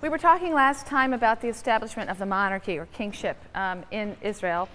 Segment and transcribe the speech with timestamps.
[0.00, 4.16] We were talking last time about the establishment of the monarchy or kingship um, in
[4.22, 4.68] Israel.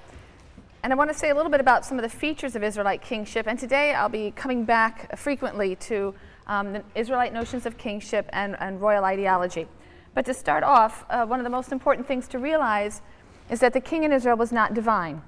[0.84, 3.02] And I want to say a little bit about some of the features of Israelite
[3.02, 3.48] kingship.
[3.48, 6.14] And today I'll be coming back frequently to
[6.48, 9.66] um, the Israelite notions of kingship and, and royal ideology.
[10.14, 13.02] But to start off, uh, one of the most important things to realize
[13.50, 15.22] is that the king in Israel was not divine,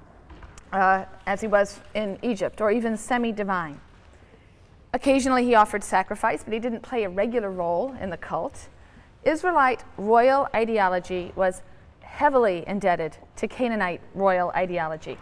[0.74, 3.80] uh, as he was in Egypt, or even semi divine.
[4.92, 8.68] Occasionally he offered sacrifice, but he didn't play a regular role in the cult.
[9.26, 11.62] Israelite royal ideology was
[12.00, 15.18] heavily indebted to Canaanite royal ideology.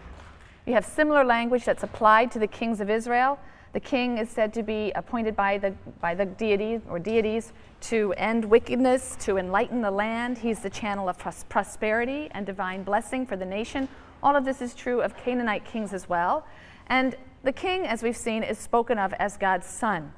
[0.67, 3.39] You have similar language that's applied to the kings of Israel.
[3.73, 8.15] The king is said to be appointed by the, by the deity or deities to
[8.17, 10.39] end wickedness, to enlighten the land.
[10.39, 13.89] He's the channel of pros- prosperity and divine blessing for the nation.
[14.23, 16.47] All of this is true of Canaanite kings as well.
[16.87, 20.13] And the king, as we've seen, is spoken of as God's son.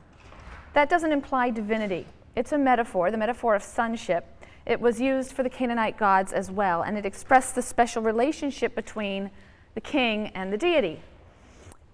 [0.74, 2.06] That doesn't imply divinity.
[2.36, 4.26] It's a metaphor, the metaphor of sonship.
[4.66, 8.74] It was used for the Canaanite gods as well, and it expressed the special relationship
[8.74, 9.30] between
[9.74, 11.00] the king and the deity.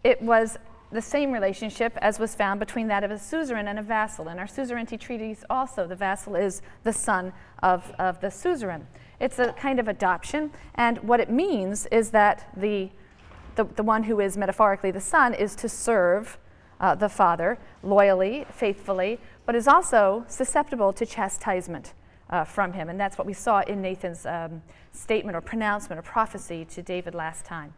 [0.03, 0.59] It was
[0.91, 4.29] the same relationship as was found between that of a suzerain and a vassal.
[4.29, 8.87] In our suzerainty treaties, also, the vassal is the son of, of the suzerain.
[9.21, 12.91] It's a kind of adoption, and what it means is that the,
[13.55, 16.37] the, the one who is metaphorically the son is to serve
[16.81, 19.21] uh, the father loyally, faithfully,
[19.53, 21.93] but is also susceptible to chastisement
[22.31, 22.89] uh, from him.
[22.89, 27.15] And that's what we saw in Nathan's um, statement or pronouncement or prophecy to David
[27.15, 27.75] last time.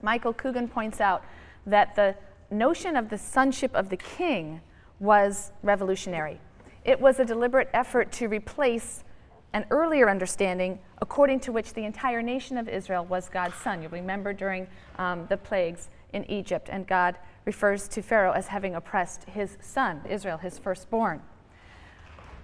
[0.00, 1.22] Michael Coogan points out
[1.66, 2.14] that the
[2.50, 4.62] notion of the sonship of the king
[4.98, 6.40] was revolutionary.
[6.86, 9.04] It was a deliberate effort to replace
[9.52, 13.82] an earlier understanding according to which the entire nation of Israel was God's son.
[13.82, 18.74] You'll remember during um, the plagues in Egypt, and God refers to Pharaoh as having
[18.74, 21.22] oppressed his son, Israel, his firstborn.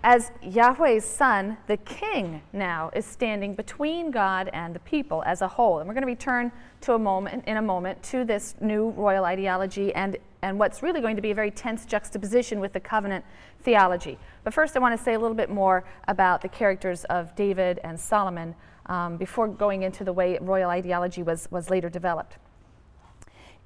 [0.06, 5.48] As Yahweh's son, the king now is standing between God and the people as a
[5.48, 5.78] whole.
[5.78, 9.24] And we're going to return to a moment in a moment to this new royal
[9.24, 13.24] ideology and, and what's really going to be a very tense juxtaposition with the covenant
[13.62, 14.18] theology.
[14.42, 17.80] But first, I want to say a little bit more about the characters of David
[17.82, 18.54] and Solomon
[18.84, 22.36] um, before going into the way royal ideology was, was later developed.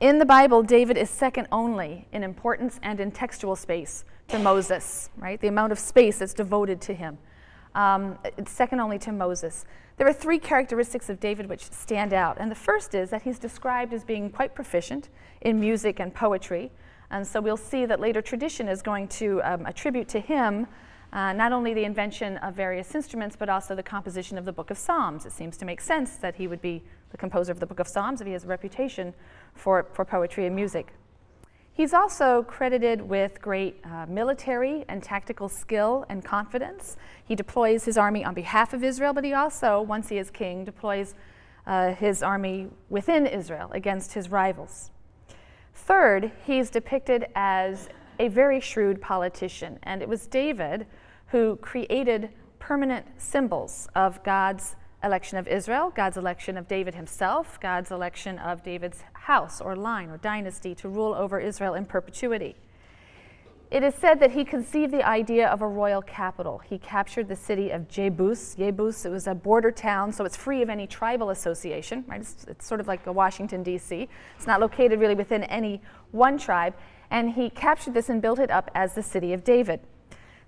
[0.01, 5.11] In the Bible, David is second only in importance and in textual space to Moses,
[5.17, 5.41] right?
[5.41, 7.19] The amount of space that's devoted to him.
[7.75, 9.65] Um, it's second only to Moses.
[9.97, 12.37] There are three characteristics of David which stand out.
[12.39, 15.09] And the first is that he's described as being quite proficient
[15.41, 16.71] in music and poetry.
[17.11, 20.69] And so we'll see that later tradition is going to um, attribute to him
[21.13, 24.71] uh, not only the invention of various instruments, but also the composition of the book
[24.71, 25.25] of Psalms.
[25.25, 27.89] It seems to make sense that he would be the composer of the book of
[27.89, 29.15] Psalms if he has a reputation
[29.55, 30.93] for, for poetry and music.
[31.73, 36.97] He's also credited with great uh, military and tactical skill and confidence.
[37.25, 40.65] He deploys his army on behalf of Israel, but he also, once he is king,
[40.65, 41.15] deploys
[41.69, 44.91] uh, his army within Israel against his rivals.
[45.73, 47.89] Third, he's depicted as
[48.19, 50.87] a very shrewd politician, and it was David
[51.29, 57.91] who created permanent symbols of God's election of Israel, God's election of David himself, God's
[57.91, 62.57] election of David's house or line or dynasty to rule over Israel in perpetuity.
[63.71, 66.59] It is said that he conceived the idea of a royal capital.
[66.59, 68.57] He captured the city of Jebus.
[68.57, 72.23] Jebus, it was a border town, so it's free of any tribal association, right?
[72.23, 74.09] It's, it's sort of like a Washington, D.C.
[74.37, 75.83] It's not located really within any
[76.13, 76.75] one tribe
[77.11, 79.81] and he captured this and built it up as the city of David.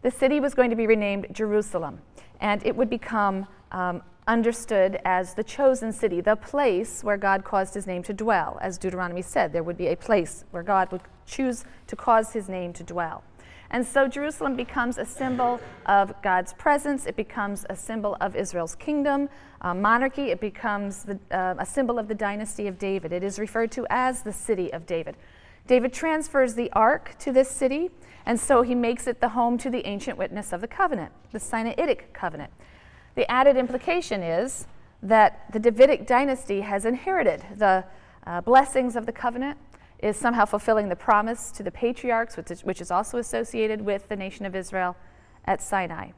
[0.02, 2.00] The city was going to be renamed Jerusalem,
[2.40, 7.74] and it would become um, understood as the chosen city, the place where God caused
[7.74, 8.58] his name to dwell.
[8.62, 12.48] As Deuteronomy said, there would be a place where God would choose to cause his
[12.48, 13.24] name to dwell.
[13.72, 17.06] And so Jerusalem becomes a symbol of God's presence.
[17.06, 19.28] It becomes a symbol of Israel's kingdom,
[19.62, 20.30] uh, monarchy.
[20.30, 23.12] It becomes the, uh, a symbol of the dynasty of David.
[23.12, 25.16] It is referred to as the city of David.
[25.66, 27.90] David transfers the ark to this city,
[28.26, 31.38] and so he makes it the home to the ancient witness of the covenant, the
[31.38, 32.52] Sinaitic covenant.
[33.14, 34.66] The added implication is
[35.02, 37.84] that the Davidic dynasty has inherited the
[38.26, 39.58] uh, blessings of the covenant,
[40.02, 44.08] is somehow fulfilling the promise to the patriarchs, which is, which is also associated with
[44.08, 44.96] the nation of Israel
[45.44, 46.10] at Sinai.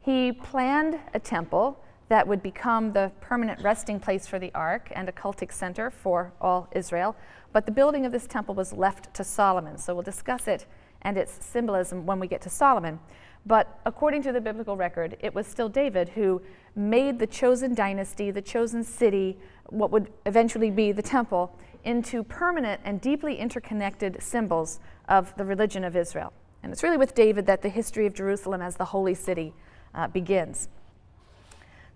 [0.00, 5.08] He planned a temple that would become the permanent resting place for the ark and
[5.08, 7.16] a cultic center for all Israel,
[7.52, 9.78] but the building of this temple was left to Solomon.
[9.78, 10.66] So we'll discuss it
[11.02, 13.00] and its symbolism when we get to Solomon.
[13.44, 16.40] But according to the biblical record, it was still David who
[16.76, 22.80] made the chosen dynasty, the chosen city, what would eventually be the temple, into permanent
[22.84, 24.78] and deeply interconnected symbols
[25.08, 26.32] of the religion of Israel.
[26.62, 29.52] And it's really with David that the history of Jerusalem as the holy city
[29.94, 30.68] uh, begins.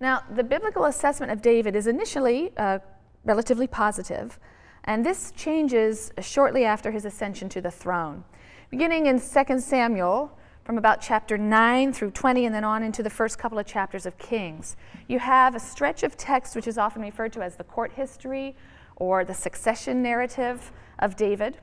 [0.00, 2.81] Now, the biblical assessment of David is initially uh,
[3.25, 4.38] relatively positive,
[4.84, 8.25] and this changes shortly after his ascension to the throne.
[8.70, 13.08] Beginning in 2 Samuel, from about chapter 9 through 20, and then on into the
[13.08, 14.74] first couple of chapters of Kings,
[15.06, 18.56] you have a stretch of text which is often referred to as the court history
[18.96, 21.58] or the succession narrative of David.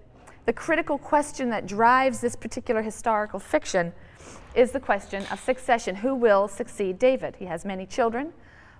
[0.45, 3.91] The critical question that drives this particular historical fiction
[4.55, 5.95] is the question of succession.
[5.95, 7.35] Who will succeed David?
[7.35, 8.31] He has many children,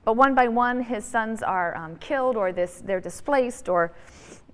[0.05, 3.91] but one by one his sons are um, killed or this, they're displaced or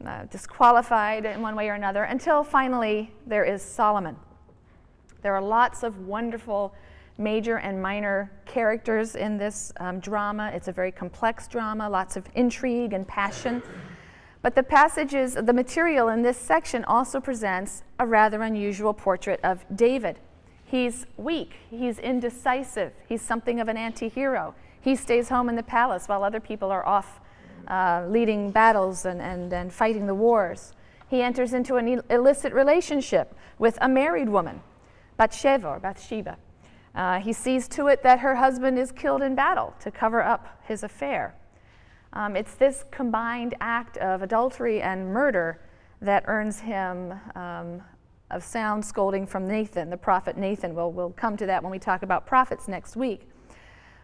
[0.03, 4.15] uh, disqualified in one way or another until finally there is Solomon.
[5.21, 6.73] There are lots of wonderful
[7.17, 10.51] major and minor characters in this um, drama.
[10.53, 13.61] It's a very complex drama, lots of intrigue and passion.
[14.41, 19.65] But the passages, the material in this section also presents a rather unusual portrait of
[19.75, 20.17] David.
[20.63, 24.55] He's weak, he's indecisive, he's something of an anti hero.
[24.79, 27.19] He stays home in the palace while other people are off
[27.67, 30.73] uh, leading battles and, and, and fighting the wars.
[31.09, 34.61] He enters into an illicit relationship with a married woman,
[35.19, 36.37] Bathsheba or Bathsheba.
[36.95, 40.61] Uh, he sees to it that her husband is killed in battle to cover up
[40.63, 41.35] his affair.
[42.13, 45.59] Um, it's this combined act of adultery and murder
[46.01, 47.81] that earns him um,
[48.31, 50.73] of sound scolding from Nathan, the prophet Nathan.
[50.73, 53.29] We'll, we'll come to that when we talk about prophets next week.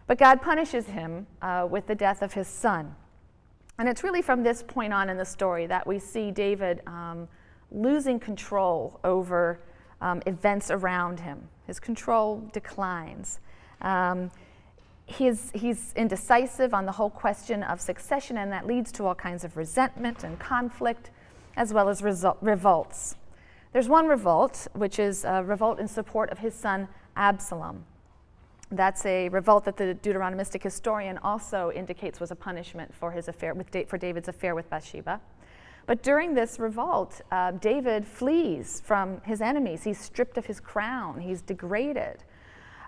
[0.06, 2.94] But God punishes him uh, with the death of his son.
[3.78, 7.26] And it's really from this point on in the story that we see David um,
[7.70, 9.60] losing control over
[10.00, 11.48] um, events around him.
[11.66, 13.40] His control declines.
[13.80, 14.30] Um,
[15.06, 19.44] he's, he's indecisive on the whole question of succession, and that leads to all kinds
[19.44, 21.10] of resentment and conflict,
[21.56, 23.16] as well as revolts.
[23.72, 27.84] There's one revolt, which is a revolt in support of his son Absalom.
[28.70, 33.54] That's a revolt that the Deuteronomistic historian also indicates was a punishment for his affair
[33.54, 35.20] with for David's affair with Bathsheba.
[35.86, 39.84] But during this revolt, uh, David flees from his enemies.
[39.84, 41.20] He's stripped of his crown.
[41.20, 42.24] He's degraded.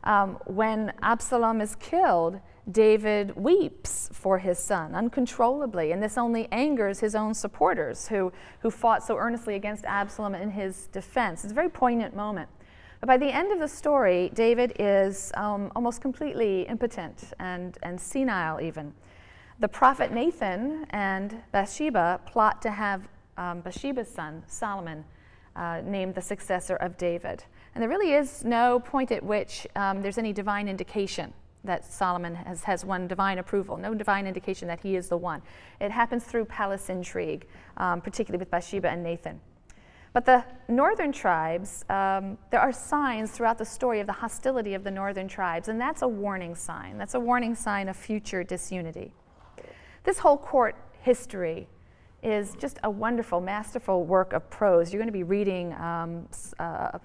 [0.04, 2.40] Um, when Absalom is killed,
[2.70, 8.70] David weeps for his son uncontrollably, and this only angers his own supporters who, who
[8.70, 11.44] fought so earnestly against Absalom in his defense.
[11.44, 12.48] It's a very poignant moment.
[13.00, 17.98] But by the end of the story, David is um, almost completely impotent and, and
[17.98, 18.92] senile, even.
[19.60, 25.04] The prophet Nathan and Bathsheba plot to have um, Bathsheba's son, Solomon,
[25.56, 27.42] uh, named the successor of David.
[27.74, 31.32] And there really is no point at which um, there's any divine indication
[31.64, 35.42] that Solomon has, has won divine approval, no divine indication that he is the one.
[35.80, 39.40] It happens through palace intrigue, um, particularly with Bathsheba and Nathan.
[40.12, 44.84] But the northern tribes, um, there are signs throughout the story of the hostility of
[44.84, 46.96] the northern tribes, and that's a warning sign.
[46.96, 49.12] That's a warning sign of future disunity.
[50.08, 51.68] This whole court history
[52.22, 54.90] is just a wonderful, masterful work of prose.
[54.90, 56.26] You're going to be reading um,
[56.58, 56.62] uh,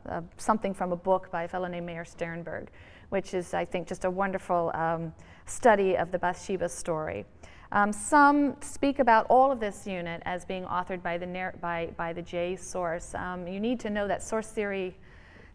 [0.07, 2.69] uh, something from a book by a fellow named Meir Sternberg
[3.13, 5.13] which is, I think, just a wonderful um,
[5.45, 7.25] study of the Bathsheba story.
[7.71, 12.11] Um, some speak about all of this unit as being authored by the, by, by
[12.11, 13.13] the J source.
[13.13, 14.97] Um, you need to know that source theory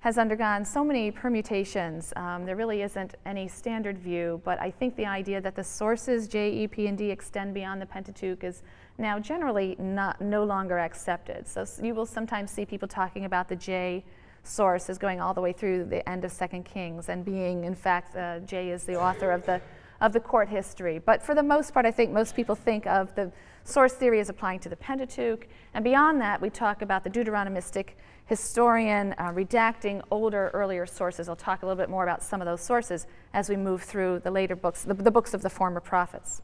[0.00, 2.12] has undergone so many permutations.
[2.14, 6.28] Um, there really isn't any standard view, but I think the idea that the sources
[6.28, 8.62] J, E, P, and D extend beyond the Pentateuch is
[8.96, 11.48] now generally not, no longer accepted.
[11.48, 14.04] So you will sometimes see people talking about the J
[14.44, 17.74] source is going all the way through the end of Second Kings and being, in
[17.74, 19.60] fact, uh, J is the author of the,
[20.00, 21.00] of the court history.
[21.00, 23.32] But for the most part, I think most people think of the
[23.64, 25.48] source theory as applying to the Pentateuch.
[25.74, 27.90] And beyond that, we talk about the Deuteronomistic
[28.28, 31.28] historian uh, redacting older, earlier sources.
[31.28, 34.20] I'll talk a little bit more about some of those sources as we move through
[34.20, 36.42] the later books, the, the books of the former prophets.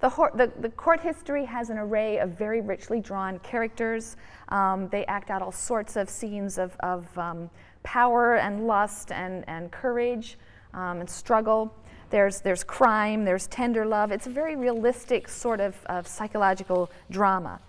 [0.00, 4.16] The, the, the, court history has an array of very richly drawn characters.
[4.48, 7.50] Um, they act out all sorts of scenes of, of um,
[7.82, 10.38] power and lust and, and courage
[10.74, 11.72] um, and struggle.
[12.10, 14.12] There's, there's crime, there's tender love.
[14.12, 17.60] It's a very realistic sort of, of psychological drama.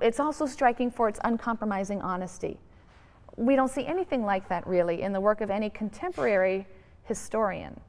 [0.00, 2.58] It's also striking for its uncompromising honesty.
[3.36, 6.66] We don't see anything like that really in the work of any contemporary
[7.04, 7.80] historian.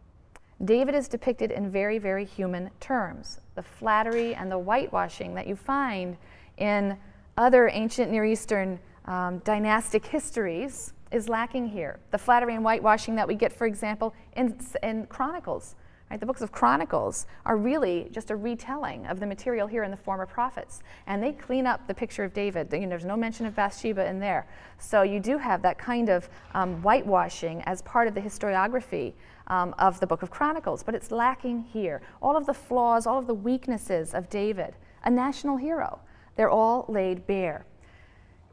[0.63, 3.41] David is depicted in very, very human terms.
[3.55, 6.15] The flattery and the whitewashing that you find
[6.57, 6.97] in
[7.37, 11.99] other ancient Near Eastern um, dynastic histories is lacking here.
[12.11, 15.75] The flattery and whitewashing that we get, for example, in, in Chronicles.
[16.13, 16.19] Right?
[16.19, 19.97] The books of Chronicles are really just a retelling of the material here in the
[19.97, 20.83] former prophets.
[21.07, 22.71] And they clean up the picture of David.
[22.71, 24.45] You know, there's no mention of Bathsheba in there.
[24.77, 29.13] So you do have that kind of um, whitewashing as part of the historiography
[29.47, 30.83] um, of the book of Chronicles.
[30.83, 31.99] But it's lacking here.
[32.21, 35.99] All of the flaws, all of the weaknesses of David, a national hero,
[36.35, 37.65] they're all laid bare.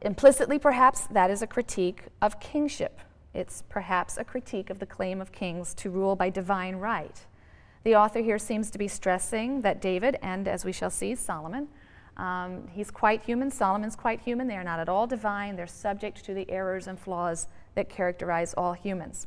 [0.01, 3.01] Implicitly, perhaps, that is a critique of kingship.
[3.35, 7.27] It's perhaps a critique of the claim of kings to rule by divine right.
[7.83, 11.69] The author here seems to be stressing that David, and as we shall see, Solomon,
[12.17, 13.51] um, he's quite human.
[13.51, 14.47] Solomon's quite human.
[14.47, 15.57] They are not at all divine.
[15.57, 19.27] They're subject to the errors and flaws that characterize all humans.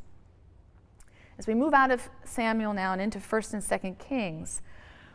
[1.36, 4.62] As we move out of Samuel now and into 1st and 2nd Kings,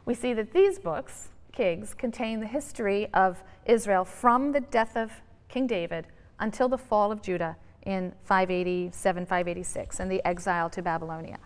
[0.06, 5.12] we see that these books, Kings, contain the history of Israel from the death of
[5.48, 6.08] King David
[6.40, 11.38] until the fall of Judah in 587 586 and the exile to Babylonia.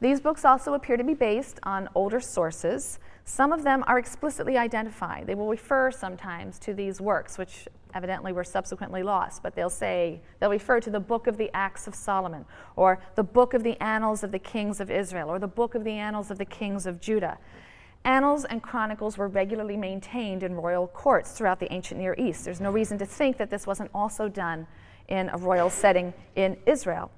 [0.00, 2.98] These books also appear to be based on older sources.
[3.24, 5.26] Some of them are explicitly identified.
[5.26, 10.22] They will refer sometimes to these works, which evidently were subsequently lost, but they'll say,
[10.38, 13.80] they'll refer to the book of the Acts of Solomon, or the book of the
[13.82, 16.86] Annals of the Kings of Israel, or the book of the Annals of the Kings
[16.86, 17.36] of Judah.
[18.04, 22.46] Annals and chronicles were regularly maintained in royal courts throughout the ancient Near East.
[22.46, 24.66] There's no reason to think that this wasn't also done
[25.08, 27.10] in a royal setting in Israel.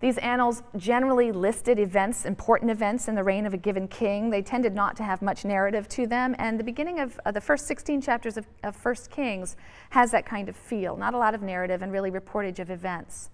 [0.00, 4.30] These annals generally listed events, important events in the reign of a given king.
[4.30, 7.40] They tended not to have much narrative to them, and the beginning of uh, the
[7.40, 9.56] first 16 chapters of, of First Kings
[9.90, 10.96] has that kind of feel.
[10.96, 13.28] Not a lot of narrative and really reportage of events.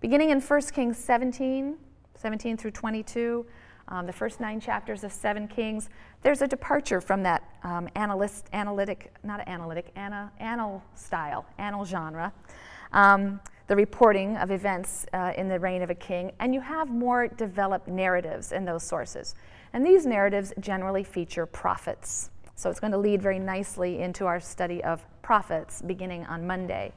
[0.00, 1.76] Beginning in 1 Kings 17,
[2.14, 3.46] 17 through 22,
[3.88, 5.88] um, the first nine chapters of Second Kings,
[6.20, 12.30] there's a departure from that um, analyst, analytic, not analytic, ana, annal style, annal genre.
[12.92, 16.90] Um, the reporting of events uh, in the reign of a king, and you have
[16.90, 19.36] more developed narratives in those sources.
[19.72, 22.30] And these narratives generally feature prophets.
[22.56, 26.92] So it's going to lead very nicely into our study of prophets beginning on Monday.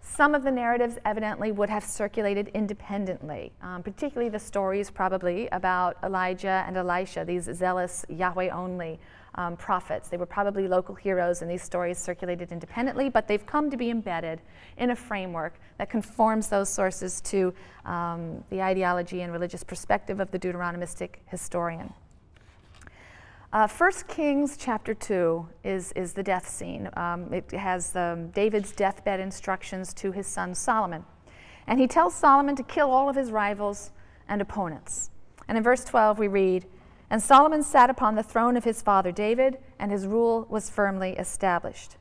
[0.00, 5.96] Some of the narratives evidently would have circulated independently, um, particularly the stories probably about
[6.04, 9.00] Elijah and Elisha, these zealous Yahweh only
[9.36, 10.08] um, prophets.
[10.08, 13.90] They were probably local heroes, and these stories circulated independently, but they've come to be
[13.90, 14.40] embedded
[14.78, 17.52] in a framework that conforms those sources to
[17.84, 21.92] um, the ideology and religious perspective of the Deuteronomistic historian.
[23.52, 26.90] Uh, 1 Kings chapter 2 is, is the death scene.
[26.94, 31.04] Um, it has um, David's deathbed instructions to his son Solomon.
[31.66, 33.92] And he tells Solomon to kill all of his rivals
[34.28, 35.10] and opponents.
[35.48, 36.66] And in verse 12, we read,
[37.10, 41.12] and Solomon sat upon the throne of his father David, and his rule was firmly
[41.12, 41.96] established.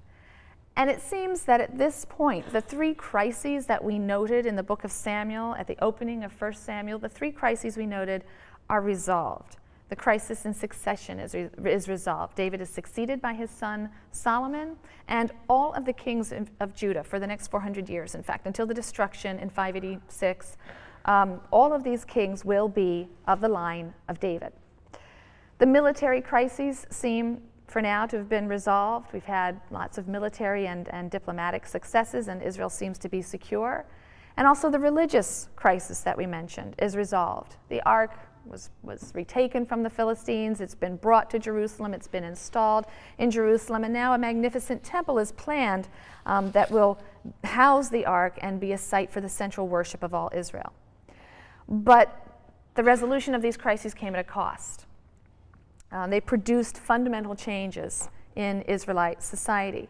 [0.77, 4.63] And it seems that at this point, the three crises that we noted in the
[4.63, 8.25] book of Samuel at the opening of 1 Samuel, the three crises we noted
[8.69, 9.57] are resolved.
[9.87, 12.35] The crisis in succession is, re- is resolved.
[12.35, 14.75] David is succeeded by his son Solomon
[15.07, 18.47] and all of the kings of, of Judah for the next 400 years, in fact,
[18.47, 20.57] until the destruction in 586.
[21.05, 24.51] Um, all of these kings will be of the line of David.
[25.57, 29.13] The military crises seem for now to have been resolved.
[29.13, 33.85] We've had lots of military and, and diplomatic successes, and Israel seems to be secure.
[34.37, 37.55] And also, the religious crisis that we mentioned is resolved.
[37.69, 38.11] The ark
[38.45, 42.85] was, was retaken from the Philistines, it's been brought to Jerusalem, it's been installed
[43.17, 45.87] in Jerusalem, and now a magnificent temple is planned
[46.25, 46.99] um, that will
[47.43, 50.73] house the ark and be a site for the central worship of all Israel.
[51.67, 52.15] But
[52.75, 54.84] the resolution of these crises came at a cost.
[55.95, 59.87] Um, they produced fundamental changes in Israelite society.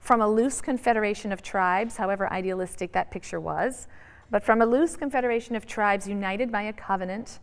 [0.00, 3.86] From a loose confederation of tribes, however idealistic that picture was,
[4.30, 7.38] but from a loose confederation of tribes united by a covenant,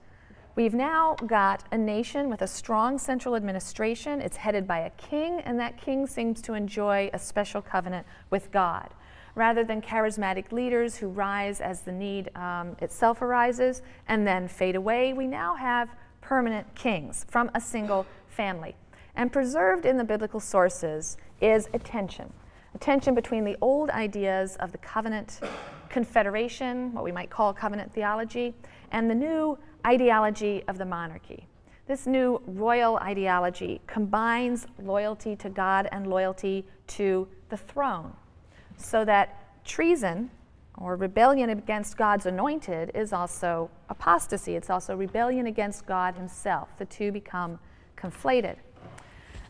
[0.56, 4.22] we've now got a nation with a strong central administration.
[4.22, 8.52] It's headed by a king, and that king seems to enjoy a special covenant with
[8.52, 8.90] God.
[9.36, 14.76] Rather than charismatic leaders who rise as the need um, itself arises and then fade
[14.76, 15.90] away, we now have
[16.30, 18.76] permanent kings from a single family.
[19.16, 22.32] And preserved in the biblical sources is a tension
[22.76, 25.40] a tension between the old ideas of the covenant
[25.90, 28.54] confederation, what we might call covenant theology,
[28.92, 29.58] and the new
[29.88, 31.48] ideology of the monarchy.
[31.88, 36.64] This new royal ideology combines loyalty to God and loyalty
[37.00, 38.14] to the throne,
[38.78, 40.30] so that treason
[40.80, 44.56] or rebellion against God's anointed is also apostasy.
[44.56, 46.70] It's also rebellion against God Himself.
[46.78, 47.60] The two become
[47.98, 48.56] conflated.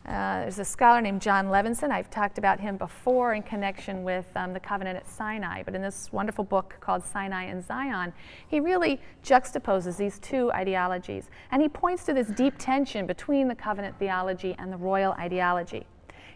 [0.06, 1.90] Uh, there's a scholar named Jon Levenson.
[1.90, 5.82] I've talked about him before in connection with um, the covenant at Sinai, but in
[5.82, 8.12] this wonderful book called Sinai and Zion,
[8.48, 11.28] he really juxtaposes these two ideologies.
[11.52, 15.86] And he points to this deep tension between the covenant theology and the royal ideology.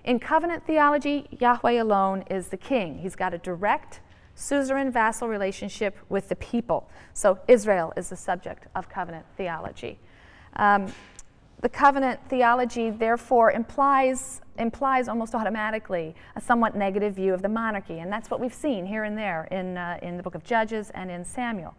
[0.05, 2.99] In covenant theology, Yahweh alone is the king.
[2.99, 4.01] He's got a direct,
[4.35, 6.88] suzerain vassal relationship with the people.
[7.12, 9.99] So Israel is the subject of covenant theology.
[10.57, 10.93] Um,
[11.61, 18.00] the covenant theology, therefore, implies, implies almost automatically a somewhat negative view of the monarchy,
[18.00, 20.91] and that's what we've seen here and there in, uh, in the book of Judges
[20.91, 21.75] and in Samuel.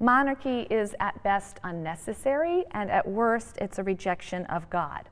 [0.00, 5.08] Monarchy is at best unnecessary, and at worst, it's a rejection of God.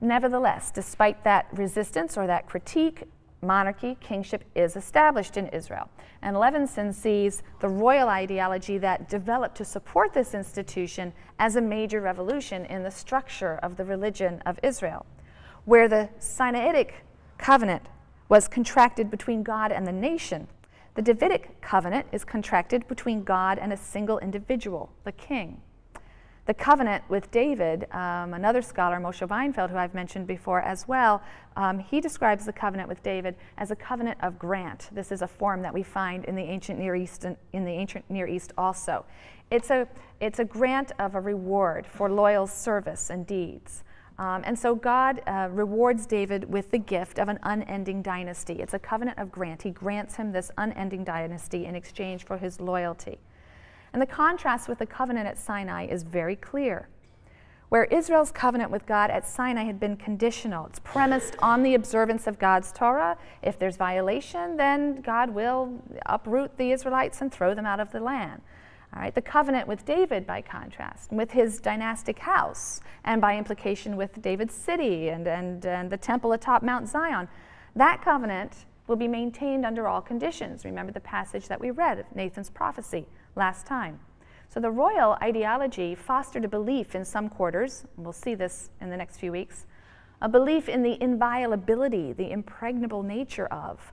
[0.00, 3.04] Nevertheless, despite that resistance or that critique,
[3.42, 5.88] monarchy, kingship is established in Israel.
[6.22, 12.00] And Levenson sees the royal ideology that developed to support this institution as a major
[12.00, 15.06] revolution in the structure of the religion of Israel,
[15.64, 16.92] where the Sinaitic
[17.38, 17.82] covenant
[18.28, 20.46] was contracted between God and the nation.
[20.94, 25.62] The Davidic covenant is contracted between God and a single individual, the king.
[26.50, 31.22] The covenant with David, um, another scholar, Moshe Weinfeld, who I've mentioned before as well,
[31.54, 34.88] um, he describes the covenant with David as a covenant of grant.
[34.90, 38.04] This is a form that we find in the ancient Near East, in the ancient
[38.10, 39.04] Near East also.
[39.52, 39.86] It's a,
[40.20, 43.84] it's a grant of a reward for loyal service and deeds.
[44.18, 48.54] Um, and so God uh, rewards David with the gift of an unending dynasty.
[48.54, 49.62] It's a covenant of grant.
[49.62, 53.20] He grants him this unending dynasty in exchange for his loyalty.
[53.92, 56.88] And the contrast with the covenant at Sinai is very clear.
[57.70, 62.26] Where Israel's covenant with God at Sinai had been conditional, it's premised on the observance
[62.26, 63.16] of God's Torah.
[63.42, 68.00] If there's violation, then God will uproot the Israelites and throw them out of the
[68.00, 68.42] land.
[68.92, 73.96] All right, the covenant with David, by contrast, with his dynastic house, and by implication
[73.96, 77.28] with David's city and, and, and the temple atop Mount Zion,
[77.76, 80.64] that covenant will be maintained under all conditions.
[80.64, 83.06] Remember the passage that we read of Nathan's prophecy
[83.36, 84.00] last time.
[84.48, 88.96] So the royal ideology fostered a belief in some quarters, we'll see this in the
[88.96, 89.66] next few weeks,
[90.20, 93.92] a belief in the inviolability, the impregnable nature of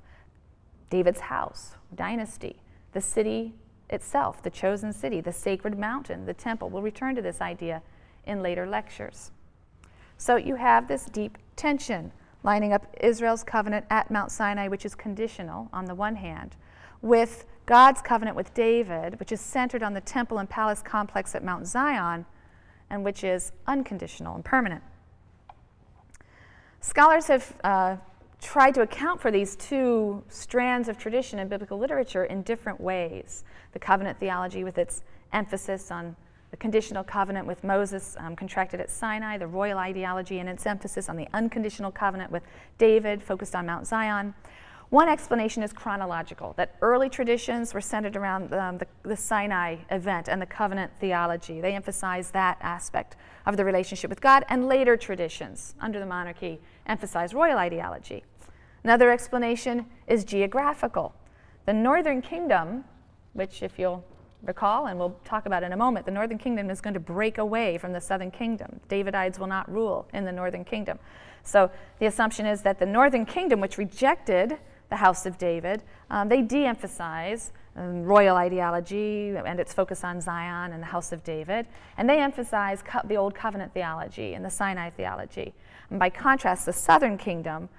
[0.89, 2.57] David's house, dynasty,
[2.93, 3.53] the city
[3.89, 6.69] itself, the chosen city, the sacred mountain, the temple.
[6.69, 7.81] We'll return to this idea
[8.25, 9.31] in later lectures.
[10.17, 12.11] So you have this deep tension
[12.43, 16.55] lining up Israel's covenant at Mount Sinai, which is conditional on the one hand,
[17.01, 21.43] with God's covenant with David, which is centered on the temple and palace complex at
[21.43, 22.25] Mount Zion,
[22.89, 24.81] and which is unconditional and permanent.
[26.79, 27.97] Scholars have uh,
[28.41, 33.43] tried to account for these two strands of tradition in biblical literature in different ways.
[33.73, 35.03] The covenant theology, with its
[35.33, 36.15] emphasis on
[36.51, 41.09] the conditional covenant with Moses um, contracted at Sinai, the royal ideology, and its emphasis
[41.09, 42.43] on the unconditional covenant with
[42.77, 44.33] David, focused on Mount Zion.
[44.89, 50.29] One explanation is chronological, that early traditions were centered around um, the, the, Sinai event
[50.29, 51.59] and the covenant theology.
[51.59, 56.61] They emphasize that aspect of the relationship with God, and later traditions under the monarchy
[56.85, 58.23] emphasize royal ideology.
[58.85, 61.13] Another explanation is geographical.
[61.65, 62.85] The northern kingdom,
[63.33, 64.05] which, if you'll
[64.41, 67.39] recall, and we'll talk about in a moment, the northern kingdom is going to break
[67.39, 68.79] away from the southern kingdom.
[68.87, 70.97] Davidites will not rule in the northern kingdom.
[71.43, 71.69] So
[71.99, 74.57] the assumption is that the northern kingdom, which rejected
[74.89, 80.19] the House of David, um, they de emphasize um, royal ideology and its focus on
[80.19, 84.43] Zion and the House of David, and they emphasize co- the Old Covenant theology and
[84.43, 85.53] the Sinai theology.
[85.89, 87.69] And by contrast, the southern kingdom,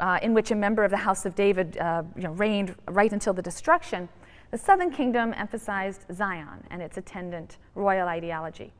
[0.00, 3.12] uh, in which a member of the House of David uh, you know, reigned right
[3.12, 4.08] until the destruction,
[4.50, 8.72] the southern kingdom emphasized Zion and its attendant royal ideology.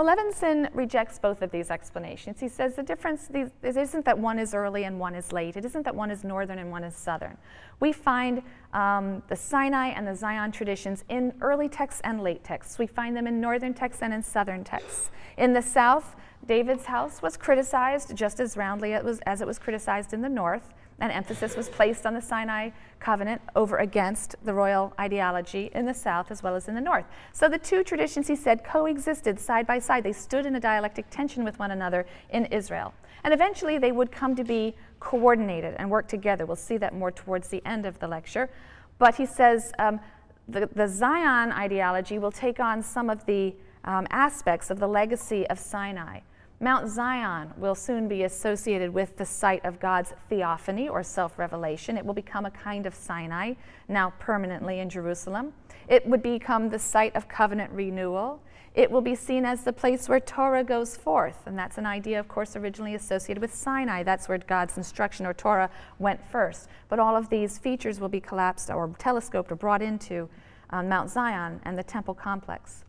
[0.00, 2.40] Well, Levenson rejects both of these explanations.
[2.40, 5.58] He says the difference these, isn't that one is early and one is late.
[5.58, 7.36] It isn't that one is northern and one is southern.
[7.80, 12.78] We find um, the Sinai and the Zion traditions in early texts and late texts.
[12.78, 15.10] We find them in northern texts and in southern texts.
[15.36, 20.22] In the south, David's house was criticized just as roundly as it was criticized in
[20.22, 25.70] the north and emphasis was placed on the Sinai covenant over against the royal ideology
[25.74, 27.06] in the south as well as in the north.
[27.32, 30.04] So the two traditions, he said, coexisted side by side.
[30.04, 32.92] They stood in a dialectic tension with one another in Israel.
[33.24, 36.46] And eventually they would come to be coordinated and work together.
[36.46, 38.50] We'll see that more towards the end of the lecture.
[38.98, 40.00] But he says um,
[40.48, 45.46] the, the, Zion ideology will take on some of the um, aspects of the legacy
[45.48, 46.20] of Sinai.
[46.62, 51.96] Mount Zion will soon be associated with the site of God's theophany or self revelation.
[51.96, 53.54] It will become a kind of Sinai,
[53.88, 55.54] now permanently in Jerusalem.
[55.88, 58.42] It would become the site of covenant renewal.
[58.74, 62.20] It will be seen as the place where Torah goes forth, and that's an idea,
[62.20, 64.02] of course, originally associated with Sinai.
[64.02, 66.68] That's where God's instruction or Torah went first.
[66.90, 70.28] But all of these features will be collapsed or telescoped or brought into
[70.68, 72.84] um, Mount Zion and the temple complex.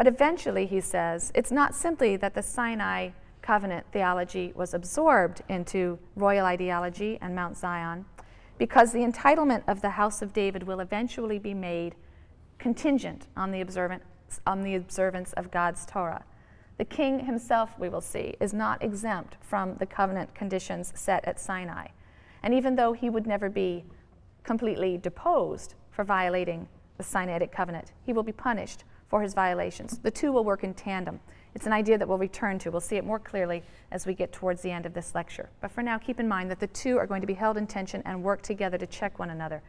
[0.00, 3.10] But eventually, he says, it's not simply that the Sinai
[3.42, 8.06] covenant theology was absorbed into royal ideology and Mount Zion,
[8.56, 11.96] because the entitlement of the house of David will eventually be made
[12.58, 14.00] contingent on the,
[14.46, 16.24] on the observance of God's Torah.
[16.78, 21.38] The king himself, we will see, is not exempt from the covenant conditions set at
[21.38, 21.88] Sinai.
[22.42, 23.84] And even though he would never be
[24.44, 29.98] completely deposed for violating the Sinaitic covenant, he will be punished for his violations.
[29.98, 31.20] The two will work in tandem.
[31.54, 32.70] It's an idea that we'll return to.
[32.70, 35.50] We'll see it more clearly as we get towards the end of this lecture.
[35.60, 37.66] But for now, keep in mind that the two are going to be held in
[37.66, 39.60] tension and work together to check one another.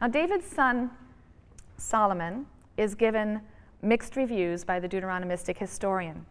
[0.00, 0.90] Now, David's son,
[1.78, 3.40] Solomon, is given
[3.80, 6.26] mixed reviews by the Deuteronomistic historian.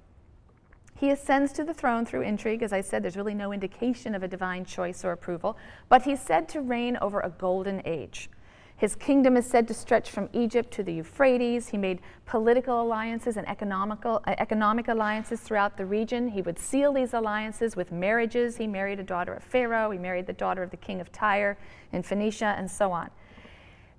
[0.98, 2.62] He ascends to the throne through intrigue.
[2.62, 6.22] As I said, there's really no indication of a divine choice or approval, but he's
[6.22, 8.30] said to reign over a golden age.
[8.78, 11.70] His kingdom is said to stretch from Egypt to the Euphrates.
[11.70, 16.28] He made political alliances and economical, uh, economic alliances throughout the region.
[16.28, 18.58] He would seal these alliances with marriages.
[18.58, 21.58] He married a daughter of Pharaoh, he married the daughter of the king of Tyre
[21.94, 23.10] in Phoenicia, and so on.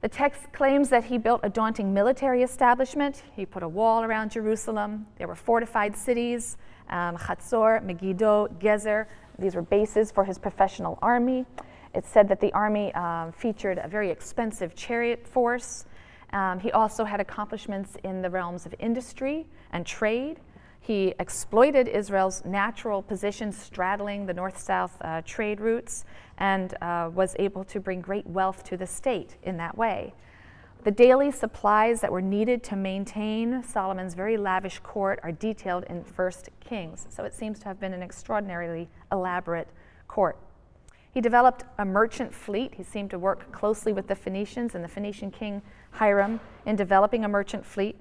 [0.03, 3.23] The text claims that he built a daunting military establishment.
[3.35, 5.07] He put a wall around Jerusalem.
[5.17, 6.59] There were fortified cities
[6.89, 9.07] um, Megiddo, Gezer.
[9.39, 11.45] These were bases for his professional army.
[11.97, 15.87] It's said that the army um, featured a very expensive chariot force.
[16.35, 20.39] Um, he also had accomplishments in the realms of industry and trade.
[20.79, 26.05] He exploited Israel's natural position straddling the north south uh, trade routes
[26.37, 30.13] and uh, was able to bring great wealth to the state in that way.
[30.85, 36.05] The daily supplies that were needed to maintain Solomon's very lavish court are detailed in
[36.05, 39.69] First Kings, so it seems to have been an extraordinarily elaborate
[40.09, 40.39] court.
[41.17, 42.75] He developed a merchant fleet.
[42.75, 47.25] He seemed to work closely with the Phoenicians and the Phoenician king Hiram in developing
[47.25, 47.97] a merchant fleet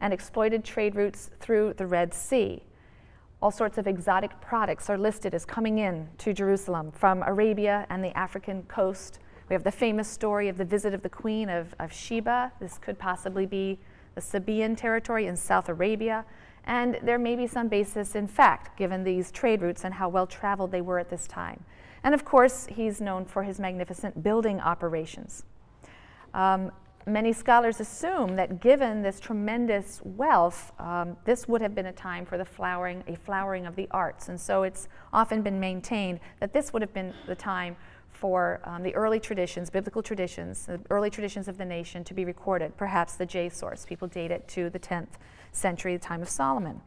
[0.00, 2.62] and exploited trade routes through the Red Sea.
[3.42, 8.02] All sorts of exotic products are listed as coming in to Jerusalem from Arabia and
[8.02, 9.18] the African coast.
[9.50, 12.52] We have the famous story of the visit of the Queen of, of Sheba.
[12.58, 13.78] This could possibly be
[14.14, 16.24] the Sabaean territory in South Arabia.
[16.64, 20.26] And there may be some basis in fact, given these trade routes and how well
[20.26, 21.62] traveled they were at this time.
[22.06, 25.42] And of course, he's known for his magnificent building operations.
[26.34, 26.70] Um,
[27.04, 32.24] many scholars assume that given this tremendous wealth, um, this would have been a time
[32.24, 34.28] for the flowering, a flowering of the arts.
[34.28, 37.74] And so it's often been maintained that this would have been the time
[38.08, 42.24] for um, the early traditions, biblical traditions, the early traditions of the nation to be
[42.24, 43.84] recorded, perhaps the J source.
[43.84, 45.18] People date it to the 10th
[45.50, 46.82] century, the time of Solomon.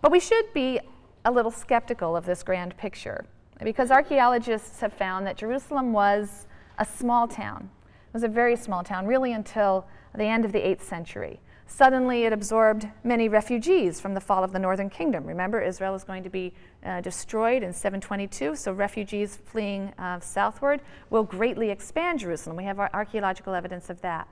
[0.00, 0.78] But we should be
[1.24, 3.24] a little skeptical of this grand picture
[3.64, 6.46] because archaeologists have found that Jerusalem was
[6.78, 7.70] a small town.
[7.84, 11.40] It was a very small town, really until the end of the 8th century.
[11.66, 15.24] Suddenly, it absorbed many refugees from the fall of the northern kingdom.
[15.24, 16.52] Remember, Israel is going to be
[16.84, 22.56] uh, destroyed in 722, so refugees fleeing uh, southward will greatly expand Jerusalem.
[22.56, 24.28] We have archaeological evidence of that.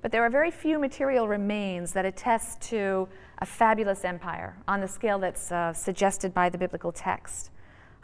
[0.00, 4.88] But there are very few material remains that attest to a fabulous empire on the
[4.88, 7.50] scale that's uh, suggested by the biblical text.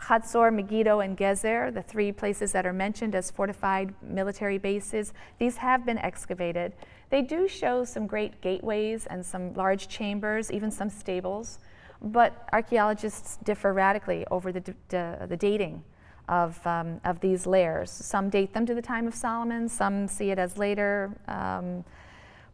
[0.00, 5.56] Chatzor, Megiddo, and Gezer, the three places that are mentioned as fortified military bases, these
[5.56, 6.72] have been excavated.
[7.10, 11.58] They do show some great gateways and some large chambers, even some stables,
[12.02, 15.82] but archaeologists differ radically over the, the dating
[16.28, 17.90] of, um, of these layers.
[17.90, 21.16] Some date them to the time of Solomon, some see it as later.
[21.28, 21.84] Um,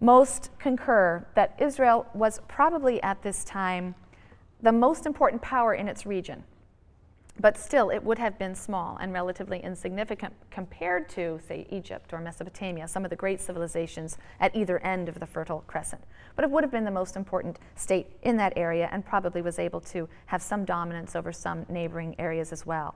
[0.00, 3.94] most concur that Israel was probably at this time
[4.60, 6.44] the most important power in its region.
[7.40, 12.20] But still, it would have been small and relatively insignificant compared to, say, Egypt or
[12.20, 16.02] Mesopotamia, some of the great civilizations at either end of the Fertile Crescent.
[16.36, 19.58] But it would have been the most important state in that area and probably was
[19.58, 22.94] able to have some dominance over some neighboring areas as well.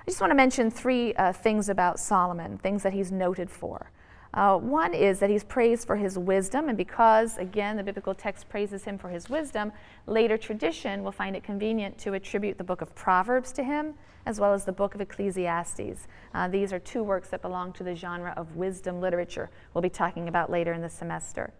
[0.00, 3.90] I just want to mention three uh, things about Solomon, things that he's noted for.
[4.32, 8.48] Uh, one is that he's praised for his wisdom, and because, again, the biblical text
[8.48, 9.72] praises him for his wisdom,
[10.06, 13.94] later tradition will find it convenient to attribute the book of Proverbs to him,
[14.26, 16.06] as well as the book of Ecclesiastes.
[16.32, 19.90] Uh, these are two works that belong to the genre of wisdom literature, we'll be
[19.90, 21.52] talking about later in the semester.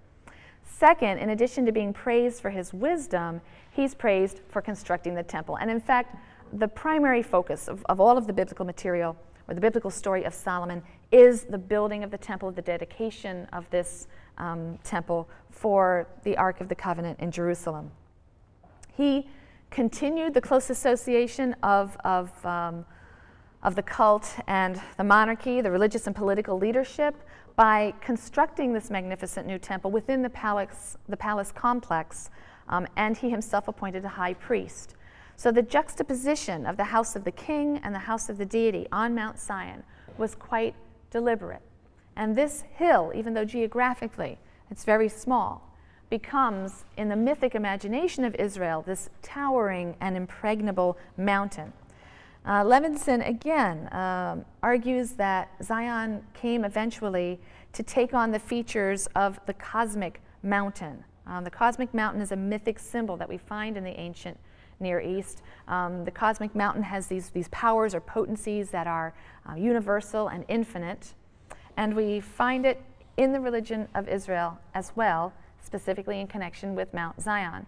[0.63, 3.41] Second, in addition to being praised for his wisdom,
[3.73, 5.57] he's praised for constructing the temple.
[5.59, 6.17] And in fact,
[6.53, 9.17] the primary focus of, of all of the biblical material
[9.51, 13.69] or the biblical story of Solomon is the building of the temple, the dedication of
[13.71, 14.07] this
[14.39, 17.91] um, temple for the Ark of the Covenant in Jerusalem.
[18.97, 19.29] He
[19.71, 22.87] continued the close association of, of, um,
[23.65, 27.17] of the cult and the monarchy, the religious and political leadership,
[27.57, 32.31] by constructing this magnificent new temple within the palace, the palace complex,
[32.69, 34.95] um, and he himself appointed a high priest.
[35.41, 38.87] So the juxtaposition of the house of the king and the house of the deity
[38.93, 39.85] on Mount Zion
[40.19, 40.75] was quite
[41.11, 41.63] deliberate.
[42.15, 44.37] And this hill, even though geographically
[44.71, 45.75] it's very small,
[46.11, 51.73] becomes, in the mythic imagination of Israel, this towering and impregnable mountain.
[52.45, 57.41] Uh, Levenson again um, argues that Zion came eventually
[57.73, 61.03] to take on the features of the cosmic mountain.
[61.27, 64.39] Um, the cosmic mountain is a mythic symbol that we find in the ancient
[64.81, 65.43] Near East.
[65.69, 69.15] Um, the cosmic mountain has these, these powers or potencies that are
[69.49, 71.15] uh, universal and infinite,
[71.77, 72.83] and we find it
[73.17, 77.67] in the religion of Israel as well, specifically in connection with Mount Zion.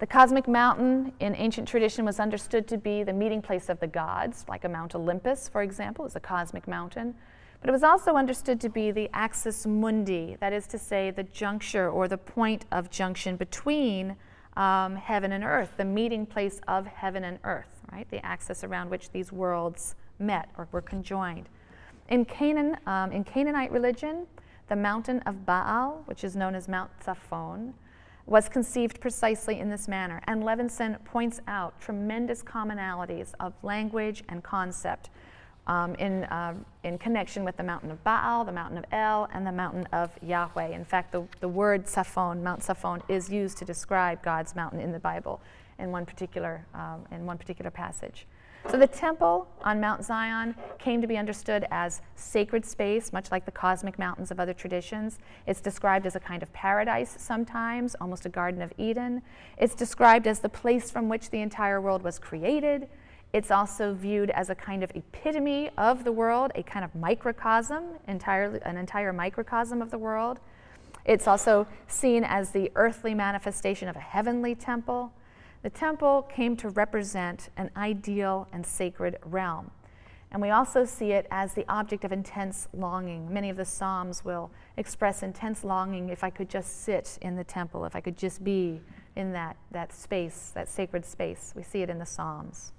[0.00, 3.86] The cosmic mountain in ancient tradition was understood to be the meeting place of the
[3.86, 7.14] gods, like a Mount Olympus, for example, is a cosmic mountain.
[7.60, 11.24] But it was also understood to be the axis mundi, that is to say, the
[11.24, 14.16] juncture or the point of junction between
[14.56, 18.08] um, heaven and earth, the meeting place of heaven and earth, right?
[18.10, 21.48] The axis around which these worlds met or were conjoined.
[22.08, 24.26] In Canaan, um, in Canaanite religion,
[24.68, 27.72] the mountain of Baal, which is known as Mount Zaphon,
[28.26, 30.20] was conceived precisely in this manner.
[30.24, 35.10] And Levenson points out tremendous commonalities of language and concept
[35.66, 39.46] um, in, uh, in connection with the mountain of Baal, the mountain of El, and
[39.46, 40.68] the mountain of Yahweh.
[40.68, 44.92] In fact, the, the word Zaphon, Mount Zaphon, is used to describe God's mountain in
[44.92, 45.40] the Bible
[45.78, 48.26] in one particular, um, in one particular passage.
[48.68, 53.44] So the temple on Mount Zion came to be understood as sacred space, much like
[53.46, 55.18] the cosmic mountains of other traditions.
[55.46, 59.22] It's described as a kind of paradise sometimes, almost a Garden of Eden.
[59.56, 62.88] It's described as the place from which the entire world was created.
[63.32, 67.84] It's also viewed as a kind of epitome of the world, a kind of microcosm,
[68.08, 70.40] entirely, an entire microcosm of the world.
[71.04, 75.12] It's also seen as the earthly manifestation of a heavenly temple.
[75.62, 79.70] The temple came to represent an ideal and sacred realm.
[80.32, 83.32] And we also see it as the object of intense longing.
[83.32, 87.44] Many of the Psalms will express intense longing if I could just sit in the
[87.44, 88.80] temple, if I could just be
[89.16, 91.52] in that, that space, that sacred space.
[91.56, 92.72] We see it in the Psalms.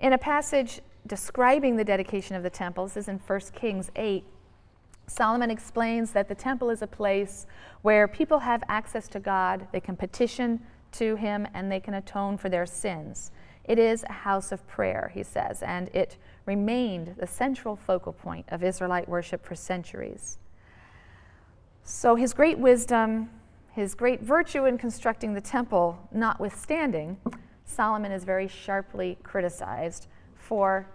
[0.00, 4.24] In a passage describing the dedication of the temple, this is in 1 Kings 8,
[5.06, 7.46] Solomon explains that the temple is a place
[7.82, 10.60] where people have access to God, they can petition
[10.92, 13.30] to him and they can atone for their sins.
[13.64, 18.46] It is a house of prayer, he says, and it remained the central focal point
[18.48, 20.38] of Israelite worship for centuries.
[21.82, 23.28] So, his great wisdom,
[23.72, 27.18] his great virtue in constructing the temple notwithstanding,
[27.70, 30.86] Solomon is very sharply criticized for,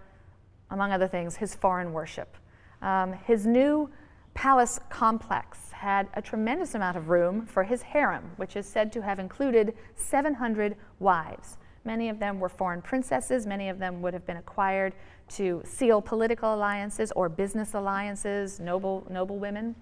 [0.69, 2.35] among other things, his foreign worship.
[2.81, 3.89] Um, his new
[4.33, 9.01] palace complex had a tremendous amount of room for his harem, which is said to
[9.01, 11.57] have included 700 wives.
[11.85, 14.93] Many of them were foreign princesses, many of them would have been acquired
[15.29, 19.75] to seal political alliances or business alliances, noble, noble women.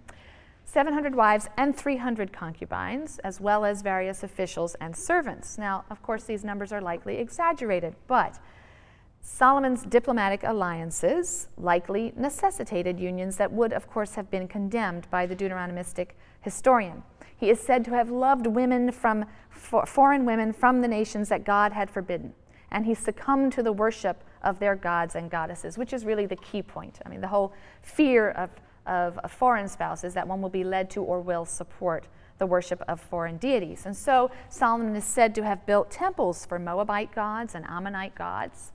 [0.65, 5.58] 700 wives and 300 concubines, as well as various officials and servants.
[5.58, 8.39] Now, of course, these numbers are likely exaggerated, but
[9.21, 15.36] Solomon's diplomatic alliances likely necessitated unions that would, of course, have been condemned by the
[15.36, 16.10] Deuteronomistic
[16.41, 17.04] historian.
[17.38, 21.45] He is said to have loved women from for, foreign women from the nations that
[21.45, 22.34] God had forbidden,
[22.71, 26.36] and he succumbed to the worship of their gods and goddesses, which is really the
[26.36, 26.99] key point.
[27.06, 28.49] I mean, the whole fear of,
[28.86, 33.00] of foreign spouses that one will be led to or will support the worship of
[33.00, 33.86] foreign deities.
[33.86, 38.72] And so Solomon is said to have built temples for Moabite gods and Ammonite gods.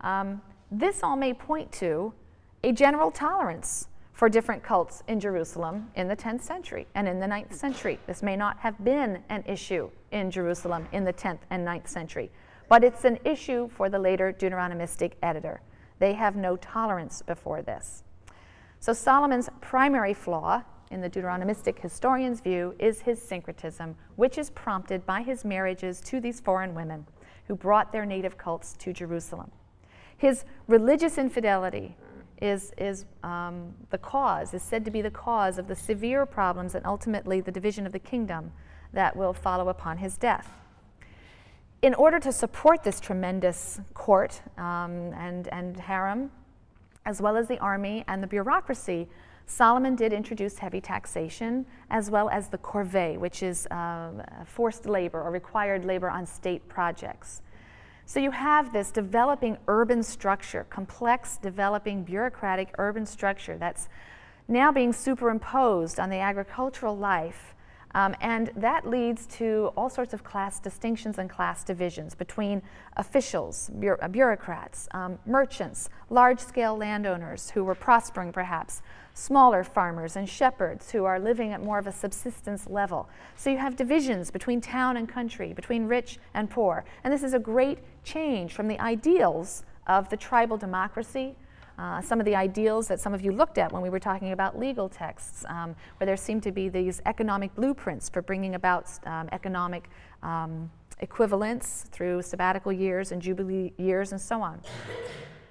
[0.00, 2.12] Um, this all may point to
[2.62, 7.26] a general tolerance for different cults in Jerusalem in the 10th century and in the
[7.26, 8.00] 9th century.
[8.06, 12.30] This may not have been an issue in Jerusalem in the 10th and 9th century,
[12.68, 15.60] but it's an issue for the later Deuteronomistic editor.
[16.00, 18.02] They have no tolerance before this.
[18.80, 25.04] So Solomon's primary flaw in the Deuteronomistic historian's view is his syncretism, which is prompted
[25.04, 27.06] by his marriages to these foreign women
[27.46, 29.50] who brought their native cults to Jerusalem.
[30.16, 31.96] His religious infidelity
[32.40, 36.74] is, is um, the cause, is said to be the cause of the severe problems
[36.74, 38.52] and ultimately the division of the kingdom
[38.92, 40.52] that will follow upon his death.
[41.82, 46.30] In order to support this tremendous court um, and, and harem,
[47.08, 49.08] as well as the army and the bureaucracy,
[49.46, 55.22] Solomon did introduce heavy taxation as well as the corvée, which is um, forced labor
[55.22, 57.40] or required labor on state projects.
[58.04, 63.88] So you have this developing urban structure, complex, developing bureaucratic urban structure that's
[64.46, 67.54] now being superimposed on the agricultural life
[67.94, 72.62] um, and that leads to all sorts of class distinctions and class divisions between
[72.96, 73.70] officials,
[74.00, 78.82] uh, bureaucrats, um, merchants, large scale landowners who were prospering perhaps,
[79.14, 83.08] smaller farmers and shepherds who are living at more of a subsistence level.
[83.36, 86.84] So you have divisions between town and country, between rich and poor.
[87.02, 91.34] And this is a great change from the ideals of the tribal democracy
[91.78, 94.32] uh, some of the ideals that some of you looked at when we were talking
[94.32, 98.90] about legal texts, um, where there seem to be these economic blueprints for bringing about
[99.06, 99.88] um, economic
[100.22, 104.60] um, equivalence through sabbatical years and jubilee years and so on.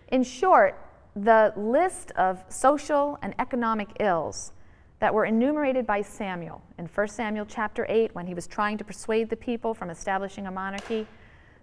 [0.09, 0.77] In short,
[1.15, 4.51] the list of social and economic ills
[4.99, 8.83] that were enumerated by Samuel in 1 Samuel chapter 8 when he was trying to
[8.83, 11.07] persuade the people from establishing a monarchy,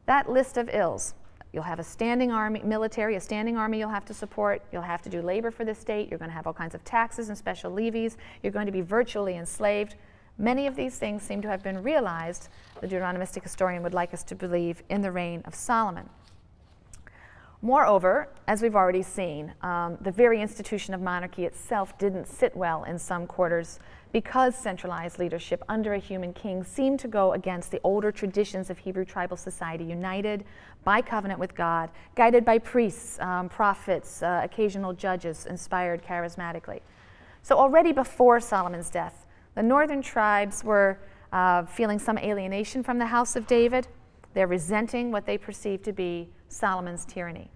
[0.06, 1.14] that list of ills
[1.54, 4.60] You'll have a standing army, military, a standing army you'll have to support.
[4.72, 6.10] You'll have to do labor for the state.
[6.10, 8.16] You're going to have all kinds of taxes and special levies.
[8.42, 9.94] You're going to be virtually enslaved.
[10.36, 12.48] Many of these things seem to have been realized,
[12.80, 16.08] the Deuteronomistic historian would like us to believe, in the reign of Solomon.
[17.62, 22.82] Moreover, as we've already seen, um, the very institution of monarchy itself didn't sit well
[22.82, 23.78] in some quarters
[24.14, 28.78] because centralized leadership under a human king seemed to go against the older traditions of
[28.78, 30.44] Hebrew tribal society, united
[30.84, 36.78] by covenant with God, guided by priests, um, prophets, uh, occasional judges, inspired charismatically.
[37.42, 41.00] So, already before Solomon's death, the northern tribes were
[41.32, 43.88] uh, feeling some alienation from the house of David.
[44.32, 47.50] They're resenting what they perceive to be Solomon's tyranny.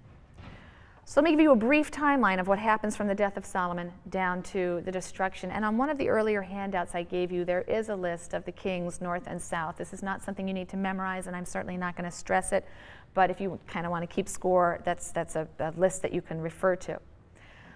[1.09, 3.47] So let me give you a brief timeline of what happens from the death of
[3.47, 5.51] Solomon down to the destruction.
[5.51, 8.45] And on one of the earlier handouts I gave you, there is a list of
[8.45, 9.79] the kings north and south.
[9.79, 12.53] This is not something you need to memorize, and I'm certainly not going to stress
[12.53, 12.67] it.
[13.15, 16.13] But if you kind of want to keep score, that's, that's a, a list that
[16.13, 17.01] you can refer to.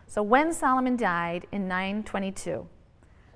[0.06, 2.68] So when Solomon died in 922,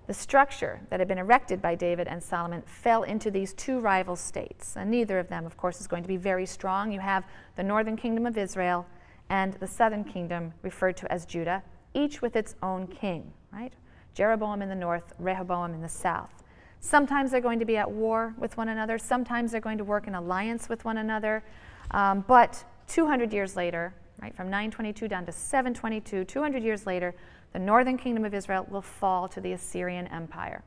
[0.09, 4.15] the structure that had been erected by David and Solomon fell into these two rival
[4.15, 4.77] states.
[4.77, 6.93] And neither of them, of course, is going to be very strong.
[6.93, 7.25] You have
[7.57, 8.87] the northern kingdom of Israel
[9.29, 11.63] and the southern kingdom referred to as Judah,
[11.95, 13.73] each with its own king, right?
[14.15, 16.43] Jeroboam in the north, Rehoboam in the south.
[16.81, 20.07] Sometimes they're going to be at war with one another, sometimes they're going to work
[20.07, 21.43] in alliance with one another.
[21.91, 27.15] Um, but 200 years later, right, from 922 down to 722, 200 years later,
[27.53, 30.63] the northern kingdom of Israel will fall to the Assyrian Empire.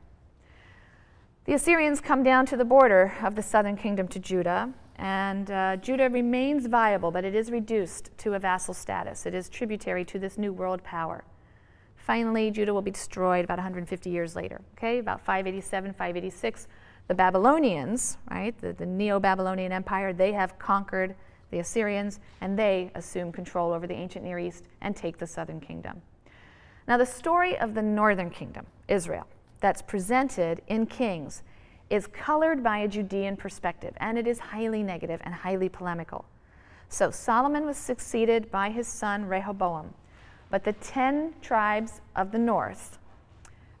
[1.44, 5.76] The Assyrians come down to the border of the southern kingdom to Judah, and uh,
[5.76, 9.24] Judah remains viable, but it is reduced to a vassal status.
[9.24, 11.24] It is tributary to this new world power.
[11.96, 14.60] Finally, Judah will be destroyed about 150 years later.
[14.76, 16.68] Okay, about 587, 586.
[17.08, 21.14] The Babylonians, right, the, the Neo Babylonian Empire, they have conquered
[21.50, 25.60] the Assyrians and they assume control over the ancient Near East and take the southern
[25.60, 26.02] kingdom.
[26.86, 29.26] Now, the story of the northern kingdom, Israel,
[29.60, 31.42] that's presented in Kings
[31.90, 36.24] is colored by a Judean perspective, and it is highly negative and highly polemical.
[36.88, 39.94] So Solomon was succeeded by his son Rehoboam,
[40.50, 42.98] but the ten tribes of the north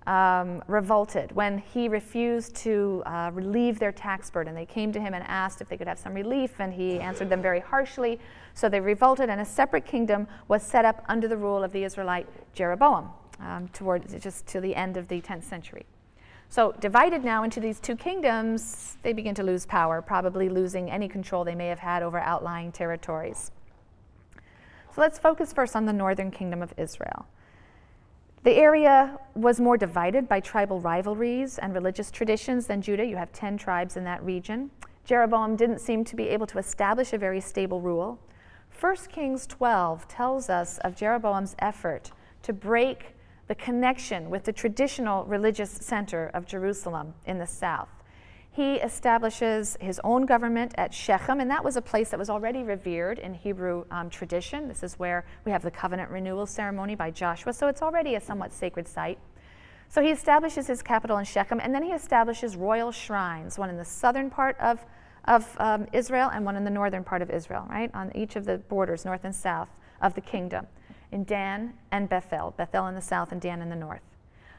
[0.06, 4.54] um, revolted when he refused to uh, relieve their tax burden.
[4.54, 7.28] They came to him and asked if they could have some relief, and he answered
[7.28, 8.18] them very harshly.
[8.54, 11.84] So they revolted, and a separate kingdom was set up under the rule of the
[11.84, 15.84] Israelite Jeroboam um, toward just to the end of the 10th century.
[16.50, 21.06] So, divided now into these two kingdoms, they begin to lose power, probably losing any
[21.06, 23.52] control they may have had over outlying territories.
[24.92, 27.26] So, let's focus first on the northern kingdom of Israel.
[28.42, 33.04] The area was more divided by tribal rivalries and religious traditions than Judah.
[33.04, 34.72] You have 10 tribes in that region.
[35.04, 38.18] Jeroboam didn't seem to be able to establish a very stable rule.
[38.80, 42.10] 1 Kings 12 tells us of Jeroboam's effort
[42.42, 43.14] to break
[43.50, 47.88] the connection with the traditional religious center of Jerusalem in the south.
[48.48, 52.62] He establishes his own government at Shechem, and that was a place that was already
[52.62, 54.68] revered in Hebrew um, tradition.
[54.68, 58.20] This is where we have the covenant renewal ceremony by Joshua, so it's already a
[58.20, 59.18] somewhat sacred site.
[59.88, 63.76] So he establishes his capital in Shechem, and then he establishes royal shrines, one in
[63.76, 64.78] the southern part of,
[65.24, 68.44] of um, Israel and one in the northern part of Israel, right, on each of
[68.44, 70.68] the borders, north and south of the kingdom
[71.12, 74.02] in Dan and Bethel, Bethel in the south and Dan in the north.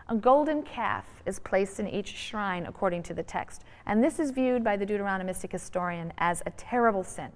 [0.10, 4.32] A golden calf is placed in each shrine according to the text, and this is
[4.32, 7.32] viewed by the Deuteronomistic historian as a terrible sin.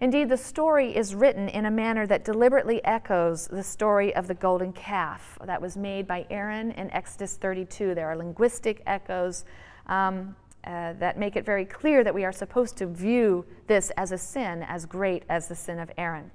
[0.00, 4.34] Indeed, the story is written in a manner that deliberately echoes the story of the
[4.34, 7.94] golden calf that was made by Aaron in Exodus 32.
[7.94, 9.44] There are linguistic echoes
[9.86, 14.12] um, uh, that make it very clear that we are supposed to view this as
[14.12, 16.30] a sin as great as the sin of Aaron.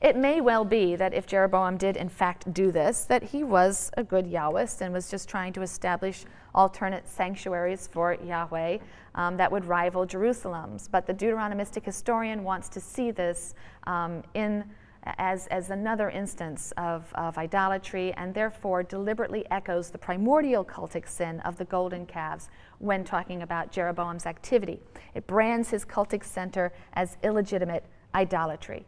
[0.00, 3.90] It may well be that if Jeroboam did in fact do this, that he was
[3.98, 6.24] a good Yahwist and was just trying to establish
[6.54, 8.78] alternate sanctuaries for Yahweh
[9.14, 10.88] um, that would rival Jerusalem's.
[10.88, 14.64] But the Deuteronomistic historian wants to see this um, in
[15.04, 21.40] as, as another instance of, of idolatry and therefore deliberately echoes the primordial cultic sin
[21.40, 22.48] of the golden calves
[22.78, 24.80] when talking about Jeroboam's activity.
[25.14, 27.84] It brands his cultic center as illegitimate
[28.14, 28.84] idolatry.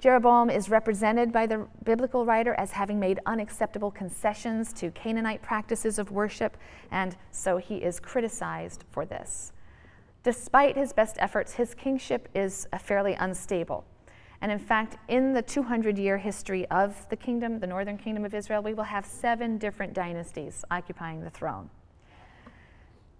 [0.00, 5.98] Jeroboam is represented by the biblical writer as having made unacceptable concessions to Canaanite practices
[5.98, 6.56] of worship,
[6.90, 9.52] and so he is criticized for this.
[10.22, 13.84] Despite his best efforts, his kingship is uh, fairly unstable.
[14.40, 18.32] And in fact, in the 200 year history of the kingdom, the northern kingdom of
[18.34, 21.68] Israel, we will have seven different dynasties occupying the throne.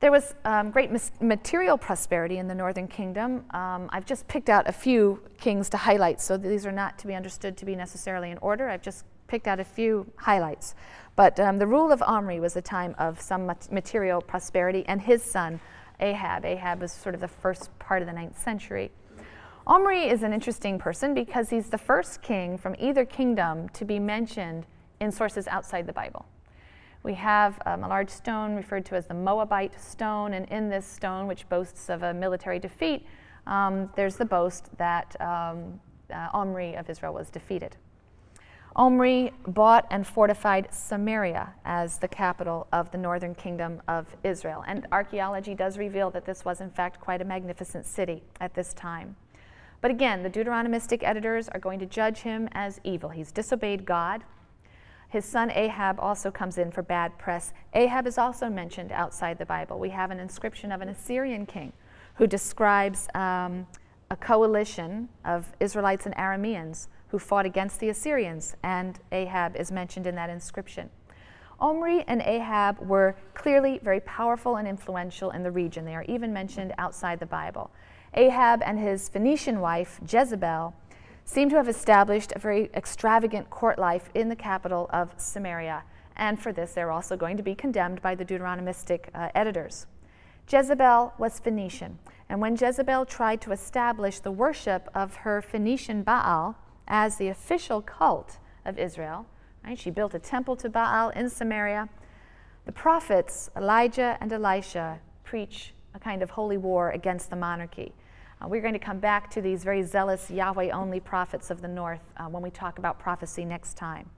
[0.00, 0.90] There was um, great
[1.20, 3.44] material prosperity in the northern kingdom.
[3.50, 7.06] Um, I've just picked out a few kings to highlight, so these are not to
[7.06, 8.70] be understood to be necessarily in order.
[8.70, 10.74] I've just picked out a few highlights.
[11.16, 15.22] But um, the rule of Omri was a time of some material prosperity, and his
[15.22, 15.60] son,
[16.00, 16.46] Ahab.
[16.46, 18.90] Ahab was sort of the first part of the ninth century.
[19.66, 23.98] Omri is an interesting person because he's the first king from either kingdom to be
[23.98, 24.64] mentioned
[24.98, 26.24] in sources outside the Bible.
[27.02, 30.86] We have um, a large stone referred to as the Moabite stone, and in this
[30.86, 33.06] stone, which boasts of a military defeat,
[33.46, 35.80] um, there's the boast that um,
[36.12, 37.76] uh, Omri of Israel was defeated.
[38.76, 44.62] Omri bought and fortified Samaria as the capital of the northern kingdom of Israel.
[44.66, 48.72] And archaeology does reveal that this was, in fact, quite a magnificent city at this
[48.74, 49.16] time.
[49.80, 53.08] But again, the Deuteronomistic editors are going to judge him as evil.
[53.08, 54.22] He's disobeyed God,
[55.10, 57.52] his son Ahab also comes in for bad press.
[57.74, 59.78] Ahab is also mentioned outside the Bible.
[59.78, 61.72] We have an inscription of an Assyrian king
[62.14, 63.66] who describes um,
[64.10, 70.06] a coalition of Israelites and Arameans who fought against the Assyrians, and Ahab is mentioned
[70.06, 70.88] in that inscription.
[71.58, 75.84] Omri and Ahab were clearly very powerful and influential in the region.
[75.84, 77.70] They are even mentioned outside the Bible.
[78.14, 80.74] Ahab and his Phoenician wife, Jezebel,
[81.30, 85.84] seem to have established a very extravagant court life in the capital of Samaria.
[86.16, 89.86] And for this, they're also going to be condemned by the Deuteronomistic uh, editors.
[90.50, 92.00] Jezebel was Phoenician.
[92.28, 96.56] And when Jezebel tried to establish the worship of her Phoenician Baal
[96.88, 99.24] as the official cult of Israel,
[99.64, 101.88] right, she built a temple to Baal in Samaria.
[102.66, 107.92] The prophets, Elijah and Elisha, preach a kind of holy war against the monarchy.
[108.42, 111.68] Uh, we're going to come back to these very zealous Yahweh only prophets of the
[111.68, 114.08] north uh, when we talk about prophecy next time.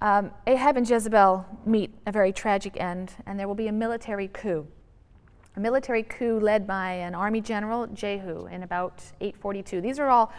[0.00, 4.26] Um, Ahab and Jezebel meet a very tragic end, and there will be a military
[4.26, 4.66] coup.
[5.54, 9.80] A military coup led by an army general, Jehu, in about 842.
[9.80, 10.32] These are all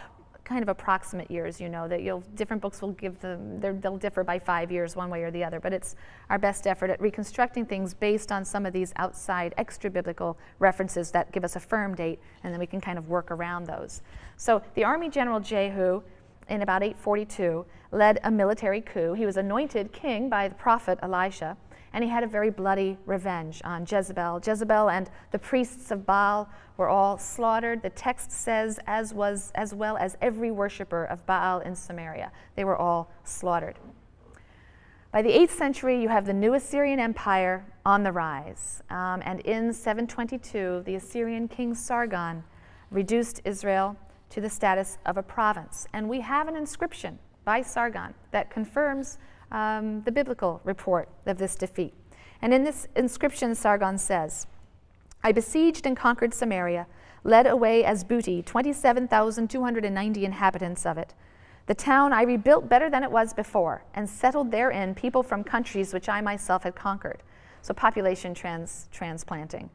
[0.44, 4.22] kind of approximate years, you know, that you'll, different books will give them, they'll differ
[4.22, 5.96] by five years one way or the other, but it's
[6.28, 11.10] our best effort at reconstructing things based on some of these outside extra biblical references
[11.10, 14.02] that give us a firm date, and then we can kind of work around those.
[14.36, 16.02] So the Army General Jehu,
[16.48, 19.14] in about 842, led a military coup.
[19.14, 21.56] He was anointed king by the prophet Elisha
[21.94, 24.40] and he had a very bloody revenge on Jezebel.
[24.44, 27.82] Jezebel and the priests of Baal were all slaughtered.
[27.82, 32.32] The text says, as was as well as every worshiper of Baal in Samaria.
[32.56, 33.78] They were all slaughtered.
[35.12, 38.82] By the 8th century, you have the new Assyrian Empire on the rise.
[38.90, 42.42] Um, and in 722, the Assyrian king Sargon
[42.90, 43.96] reduced Israel
[44.30, 45.86] to the status of a province.
[45.92, 49.18] And we have an inscription by Sargon that confirms
[49.52, 51.94] um, the biblical report of this defeat.
[52.42, 54.46] And in this inscription, Sargon says,
[55.22, 56.86] I besieged and conquered Samaria,
[57.24, 61.14] led away as booty 27,290 inhabitants of it.
[61.66, 65.94] The town I rebuilt better than it was before, and settled therein people from countries
[65.94, 67.22] which I myself had conquered.
[67.62, 69.70] So, population trans- transplanting.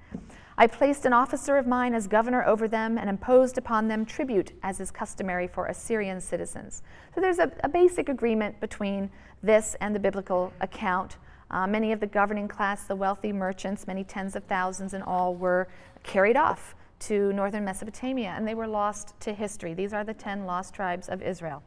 [0.62, 4.52] I placed an officer of mine as governor over them and imposed upon them tribute,
[4.62, 6.84] as is customary for Assyrian citizens.
[7.16, 9.10] So there's a, a basic agreement between
[9.42, 11.16] this and the biblical account.
[11.50, 15.34] Uh, many of the governing class, the wealthy merchants, many tens of thousands in all,
[15.34, 15.70] were
[16.04, 16.76] carried off
[17.08, 19.74] to northern Mesopotamia and they were lost to history.
[19.74, 21.64] These are the ten lost tribes of Israel.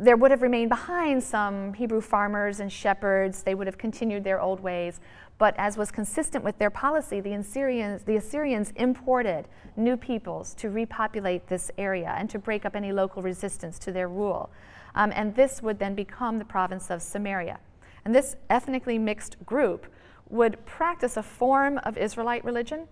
[0.00, 3.42] there would have remained behind some Hebrew farmers and shepherds.
[3.42, 5.00] They would have continued their old ways.
[5.38, 10.68] But as was consistent with their policy, the Assyrians, the Assyrians imported new peoples to
[10.68, 14.50] repopulate this area and to break up any local resistance to their rule.
[14.96, 17.60] Um, and this would then become the province of Samaria.
[18.04, 19.86] And this ethnically mixed group
[20.28, 22.88] would practice a form of Israelite religion,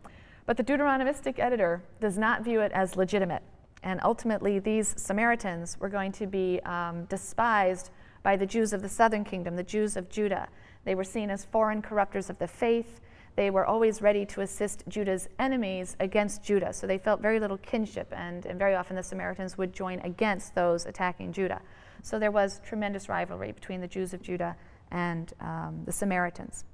[0.47, 3.43] but the Deuteronomistic editor does not view it as legitimate.
[3.83, 7.91] And ultimately, these Samaritans were going to be um, despised
[8.23, 10.49] by the Jews of the southern kingdom, the Jews of Judah.
[10.87, 13.01] They were seen as foreign corrupters of the faith.
[13.35, 16.73] They were always ready to assist Judah's enemies against Judah.
[16.73, 20.55] So they felt very little kinship, and, and very often the Samaritans would join against
[20.55, 21.61] those attacking Judah.
[22.03, 24.57] So there was tremendous rivalry between the Jews of Judah
[24.91, 26.65] and um, the Samaritans.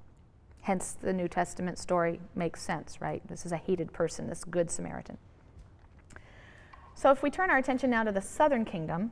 [0.60, 3.26] Hence, the New Testament story makes sense, right?
[3.26, 5.16] This is a hated person, this good Samaritan.
[6.94, 9.10] So, if we turn our attention now to the southern kingdom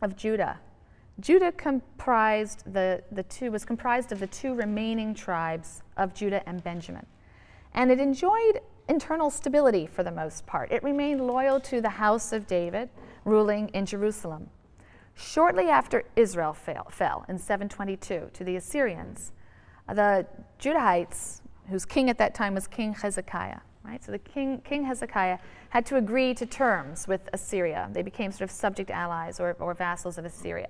[0.00, 0.60] of Judah,
[1.20, 6.62] Judah comprised the, the two, was comprised of the two remaining tribes of Judah and
[6.62, 7.06] Benjamin.
[7.74, 10.70] And it enjoyed internal stability for the most part.
[10.70, 12.88] It remained loyal to the house of David,
[13.24, 14.48] ruling in Jerusalem.
[15.14, 19.32] Shortly after Israel fell, fell in 722 to the Assyrians,
[19.88, 20.26] the
[20.60, 24.02] Judahites, whose king at that time was King Hezekiah, right?
[24.02, 25.38] So the king, King Hezekiah
[25.70, 27.90] had to agree to terms with Assyria.
[27.92, 30.68] They became sort of subject allies or, or vassals of Assyria.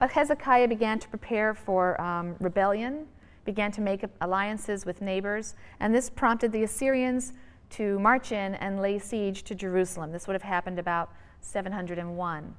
[0.00, 3.06] But Hezekiah began to prepare for um, rebellion,
[3.44, 7.34] began to make alliances with neighbors, and this prompted the Assyrians
[7.70, 10.10] to march in and lay siege to Jerusalem.
[10.10, 12.54] This would have happened about 701.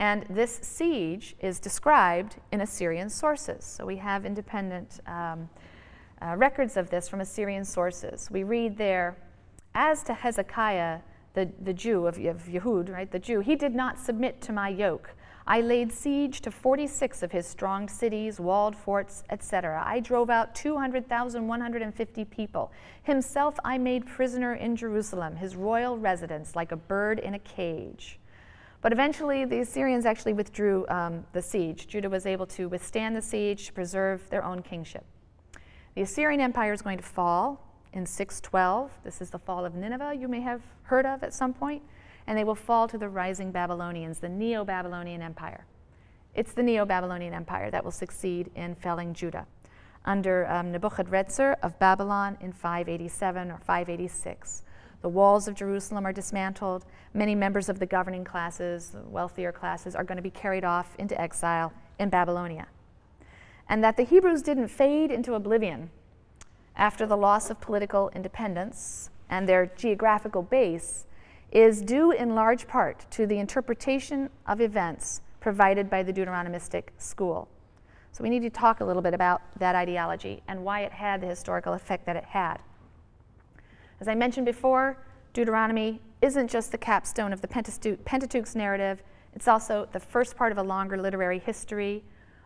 [0.00, 3.64] And this siege is described in Assyrian sources.
[3.64, 5.50] So we have independent um,
[6.22, 8.30] uh, records of this from Assyrian sources.
[8.30, 9.16] We read there,
[9.74, 11.00] as to Hezekiah,
[11.34, 14.70] the, the Jew of, of Yehud, right, the Jew, he did not submit to my
[14.70, 15.10] yoke.
[15.50, 19.82] I laid siege to 46 of his strong cities, walled forts, etc.
[19.82, 22.70] I drove out 200,150 people.
[23.02, 28.20] Himself I made prisoner in Jerusalem, his royal residence, like a bird in a cage.
[28.82, 31.88] But eventually, the Assyrians actually withdrew um, the siege.
[31.88, 35.06] Judah was able to withstand the siege to preserve their own kingship.
[35.94, 38.90] The Assyrian Empire is going to fall in 612.
[39.02, 41.82] This is the fall of Nineveh, you may have heard of at some point.
[42.28, 45.64] And they will fall to the rising Babylonians, the Neo Babylonian Empire.
[46.34, 49.46] It's the Neo Babylonian Empire that will succeed in felling Judah
[50.04, 54.62] under um, Nebuchadrezzar of Babylon in 587 or 586.
[55.00, 56.84] The walls of Jerusalem are dismantled.
[57.14, 61.18] Many members of the governing classes, wealthier classes, are going to be carried off into
[61.18, 62.66] exile in Babylonia.
[63.68, 65.90] And that the Hebrews didn't fade into oblivion
[66.76, 71.06] after the loss of political independence and their geographical base
[71.50, 77.48] is due in large part to the interpretation of events provided by the Deuteronomistic school.
[78.12, 81.20] So we need to talk a little bit about that ideology and why it had
[81.20, 82.58] the historical effect that it had.
[84.00, 84.98] As I mentioned before,
[85.32, 89.02] Deuteronomy isn't just the capstone of the Pentateuch's narrative,
[89.34, 92.02] it's also the first part of a longer literary history.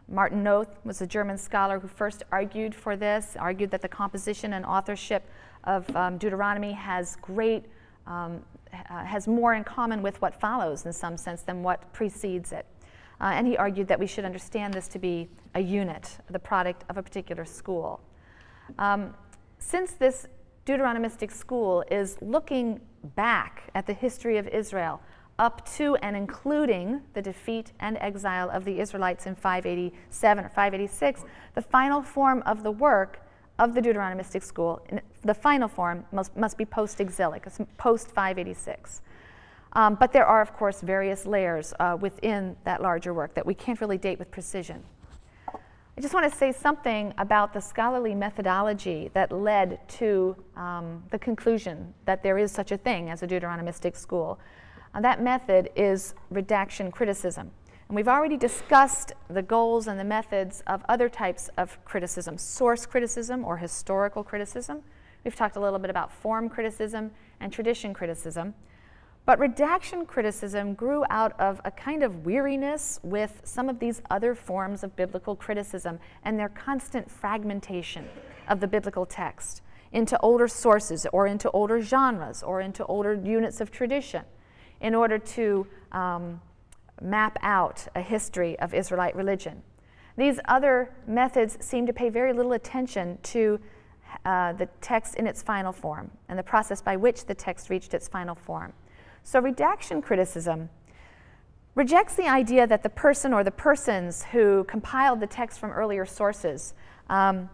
[0.09, 4.53] Martin Noth was a German scholar who first argued for this, argued that the composition
[4.53, 5.27] and authorship
[5.65, 7.65] of um, Deuteronomy has great,
[8.07, 8.43] um,
[8.73, 12.67] uh, has more in common with what follows in some sense than what precedes it.
[13.21, 16.85] Uh, and he argued that we should understand this to be a unit, the product
[16.89, 18.01] of a particular school.
[18.79, 19.15] Um,
[19.59, 20.27] since this
[20.67, 22.81] Deuteronomistic school is looking
[23.17, 25.01] back at the history of Israel
[25.39, 31.25] up to and including the defeat and exile of the Israelites in 587 or 586,
[31.55, 33.27] the final form of the work
[33.63, 34.85] of the Deuteronomistic school,
[35.23, 37.47] the final form must, must be post exilic,
[37.79, 39.03] post 586.
[39.75, 43.55] Um, but there are, of course, various layers uh, within that larger work that we
[43.55, 44.83] can't really date with precision.
[45.49, 51.19] I just want to say something about the scholarly methodology that led to um, the
[51.19, 54.41] conclusion that there is such a thing as a Deuteronomistic school.
[54.95, 57.51] Uh, that method is redaction criticism.
[57.93, 62.87] And we've already discussed the goals and the methods of other types of criticism source
[62.87, 64.81] criticism or historical criticism.
[65.25, 68.55] We've talked a little bit about form criticism and tradition criticism.
[69.27, 74.35] But redaction criticism grew out of a kind of weariness with some of these other
[74.35, 78.09] forms of biblical criticism and their constant fragmentation
[78.49, 79.61] of the biblical text
[79.93, 84.25] into older sources or into older genres or into older units of tradition
[84.81, 86.41] in order to um,
[87.03, 89.63] map out a history of Israelite religion.
[90.17, 93.59] These other methods seem to pay very little attention to
[94.25, 97.95] uh, the text in its final form and the process by which the text reached
[97.95, 98.73] its final form.
[99.23, 100.69] So, redaction criticism
[101.75, 106.05] rejects the idea that the person or the persons who compiled the text from earlier
[106.05, 106.75] sources
[107.09, 107.49] um,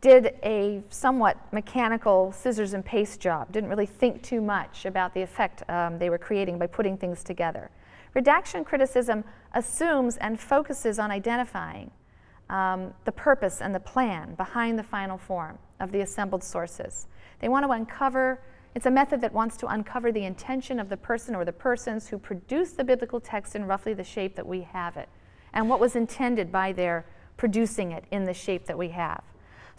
[0.00, 5.20] did a somewhat mechanical scissors and paste job, didn't really think too much about the
[5.20, 7.70] effect um, they were creating by putting things together.
[8.14, 11.90] Redaction criticism assumes and focuses on identifying
[12.48, 17.06] um, the purpose and the plan behind the final form of the assembled sources.
[17.40, 18.42] They want to uncover,
[18.74, 22.08] it's a method that wants to uncover the intention of the person or the persons
[22.08, 25.08] who produced the biblical text in roughly the shape that we have it,
[25.52, 27.06] and what was intended by their
[27.36, 29.22] producing it in the shape that we have.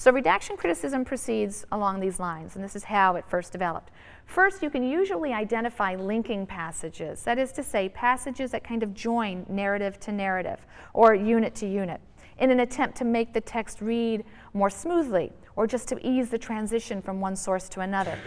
[0.02, 3.92] So redaction criticism proceeds along these lines, and this is how it first developed.
[4.26, 8.96] First, you can usually identify linking passages, that is to say, passages that kind of
[8.96, 12.02] join narrative to narrative or unit to unit
[12.40, 14.24] in an attempt to make the text read
[14.56, 18.18] more smoothly or just to ease the transition from one source to another.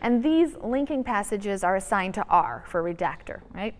[0.00, 3.74] And these linking passages are assigned to R for redactor, right?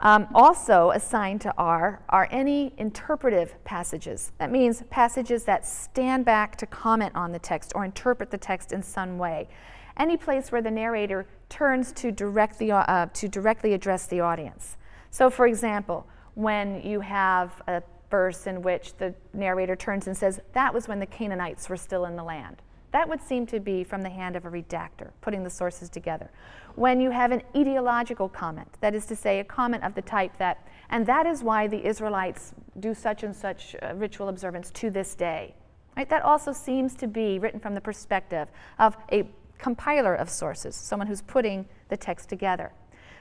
[0.00, 4.32] Um, also assigned to R are any interpretive passages.
[4.38, 8.72] That means passages that stand back to comment on the text or interpret the text
[8.72, 9.48] in some way.
[9.96, 14.76] Any place where the narrator turns to, direct the, uh, to directly address the audience.
[15.10, 20.40] So, for example, when you have a verse in which the narrator turns and says,
[20.52, 22.60] That was when the Canaanites were still in the land.
[22.96, 26.30] That would seem to be from the hand of a redactor, putting the sources together
[26.76, 30.32] when you have an etiological comment, that is to say, a comment of the type
[30.38, 34.88] that, and that is why the Israelites do such and such uh, ritual observance to
[34.88, 35.54] this day.
[35.94, 36.08] Right?
[36.08, 39.28] That also seems to be written from the perspective of a
[39.58, 42.72] compiler of sources, someone who's putting the text together.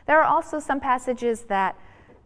[0.06, 1.78] There are also some passages that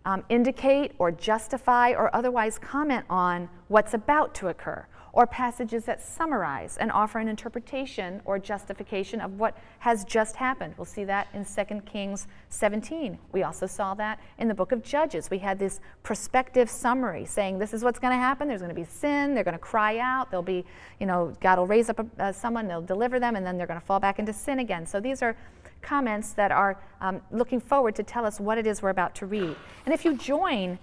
[0.06, 4.86] um, indicate or justify or otherwise comment on what's about to occur
[5.20, 10.74] or passages that summarize and offer an interpretation or justification of what has just happened.
[10.78, 13.20] We'll see that in 2 Kings 17.
[13.34, 15.30] We also saw that in the book of Judges.
[15.30, 18.48] We had this prospective summary saying this is what's going to happen.
[18.48, 19.36] There's going to be sin.
[19.36, 20.32] They're going to cry out.
[20.32, 20.64] There'll be,
[21.02, 23.78] you know, God will raise up uh, someone, they'll deliver them, and then they're going
[23.78, 24.86] to fall back into sin again.
[24.86, 25.36] So these are
[25.82, 29.26] comments that are um, looking forward to tell us what it is we're about to
[29.26, 29.58] read.
[29.86, 30.80] And if you join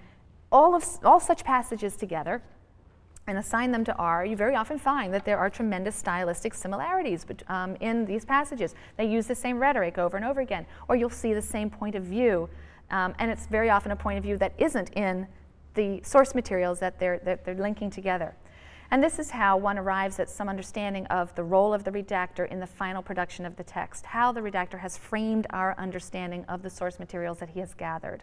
[0.53, 2.43] all of all such passages together,
[3.27, 7.27] and assign them to R, you very often find that there are tremendous stylistic similarities
[7.49, 8.75] um, in these passages.
[8.97, 11.95] They use the same rhetoric over and over again, or you'll see the same point
[11.95, 12.49] of view,
[12.91, 15.27] um, and it's very often a point of view that isn't in
[15.75, 18.35] the source materials that they're, that they're linking together.
[18.91, 22.49] And this is how one arrives at some understanding of the role of the redactor
[22.49, 26.63] in the final production of the text, how the redactor has framed our understanding of
[26.63, 28.23] the source materials that he has gathered.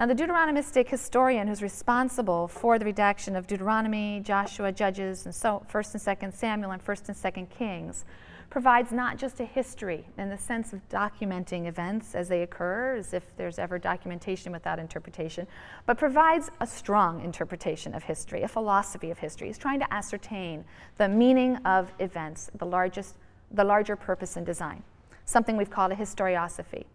[0.00, 5.62] Now, the Deuteronomistic historian who's responsible for the redaction of Deuteronomy, Joshua, Judges, and so
[5.70, 8.06] 1st and 2nd Samuel and 1st and 2nd Kings
[8.48, 13.12] provides not just a history in the sense of documenting events as they occur, as
[13.12, 15.46] if there's ever documentation without interpretation,
[15.84, 19.48] but provides a strong interpretation of history, a philosophy of history.
[19.48, 20.64] He's trying to ascertain
[20.96, 23.16] the meaning of events, the largest,
[23.50, 24.82] the larger purpose and design,
[25.26, 26.86] something we've called a historiosophy.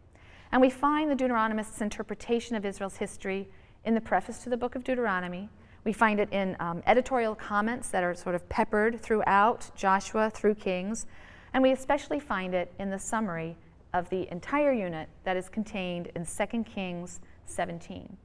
[0.52, 3.48] And we find the Deuteronomist's interpretation of Israel's history
[3.84, 5.50] in the preface to the book of Deuteronomy.
[5.84, 10.56] We find it in um, editorial comments that are sort of peppered throughout Joshua through
[10.56, 11.06] Kings.
[11.54, 13.56] And we especially find it in the summary
[13.94, 18.18] of the entire unit that is contained in 2 Kings 17.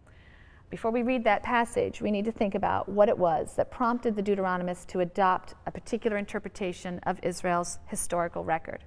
[0.71, 4.17] Before we read that passage, we need to think about what it was that prompted
[4.17, 8.85] the Deuteronomist to adopt a particular interpretation of Israel's historical record.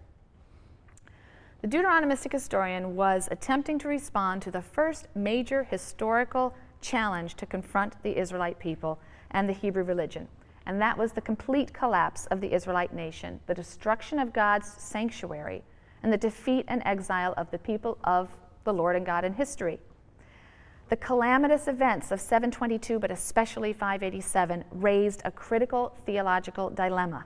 [1.64, 8.04] The Deuteronomistic historian was attempting to respond to the first major historical challenge to confront
[8.04, 9.00] the Israelite people
[9.32, 10.28] and the Hebrew religion,
[10.66, 15.64] and that was the complete collapse of the Israelite nation, the destruction of God's sanctuary,
[16.04, 18.28] and the defeat and exile of the people of
[18.66, 19.80] the Lord and God in history.
[20.90, 27.24] The calamitous events of 722, but especially 587, raised a critical theological dilemma.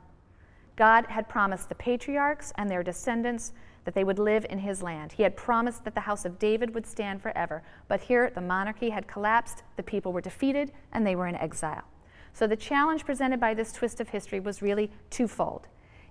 [0.76, 3.52] God had promised the patriarchs and their descendants
[3.88, 5.14] that they would live in his land.
[5.14, 7.64] He had promised that the house of David would stand forever.
[7.88, 11.86] But here, the monarchy had collapsed, the people were defeated, and they were in exile.
[12.34, 15.70] So the challenge presented by this twist of history was really twofold.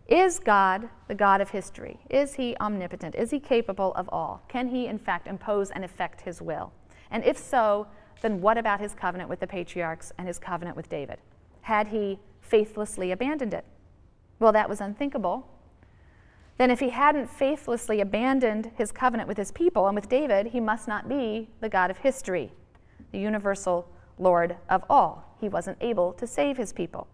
[0.08, 2.00] Is God the God of history?
[2.08, 3.14] Is he omnipotent?
[3.14, 4.42] Is he capable of all?
[4.48, 6.72] Can he, in fact, impose and effect his will?
[7.10, 7.88] And if so,
[8.22, 11.18] then what about his covenant with the patriarchs and his covenant with David?
[11.60, 13.66] Had he faithlessly abandoned it?
[14.38, 15.46] Well, that was unthinkable
[16.58, 20.60] then if he hadn't faithlessly abandoned his covenant with his people and with David, he
[20.60, 22.52] must not be the God of history,
[23.12, 23.88] the universal
[24.18, 25.36] Lord of all.
[25.40, 27.06] He wasn't able to save his people.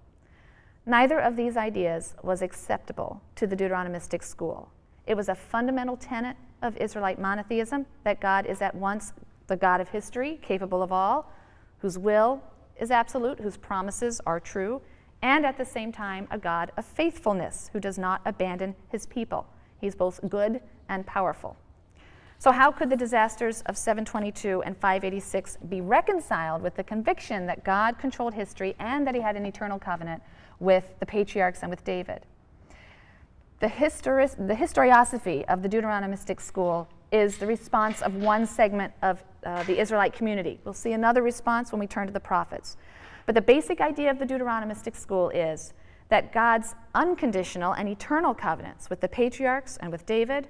[0.86, 4.70] Neither of these ideas was acceptable to the Deuteronomistic school.
[5.06, 9.12] It was a fundamental tenet of Israelite monotheism that God is at once
[9.48, 11.30] the God of history, capable of all,
[11.78, 12.42] whose will
[12.80, 14.80] is absolute, whose promises are true,
[15.22, 19.46] and at the same time, a God of faithfulness who does not abandon his people.
[19.80, 21.56] He's both good and powerful.
[22.38, 27.62] So, how could the disasters of 722 and 586 be reconciled with the conviction that
[27.62, 30.22] God controlled history and that he had an eternal covenant
[30.58, 32.26] with the patriarchs and with David?
[33.60, 39.22] The, histori- the historiosophy of the Deuteronomistic school is the response of one segment of
[39.44, 40.58] uh, the Israelite community.
[40.64, 42.76] We'll see another response when we turn to the prophets.
[43.26, 45.72] But the basic idea of the Deuteronomistic school is
[46.08, 50.48] that God's unconditional and eternal covenants with the patriarchs and with David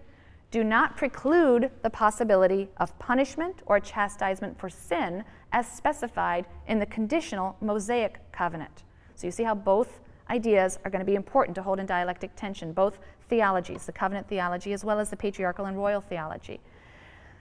[0.50, 6.86] do not preclude the possibility of punishment or chastisement for sin as specified in the
[6.86, 8.82] conditional Mosaic covenant.
[9.14, 12.34] So you see how both ideas are going to be important to hold in dialectic
[12.36, 12.98] tension, both
[13.28, 16.60] theologies, the covenant theology as well as the patriarchal and royal theology.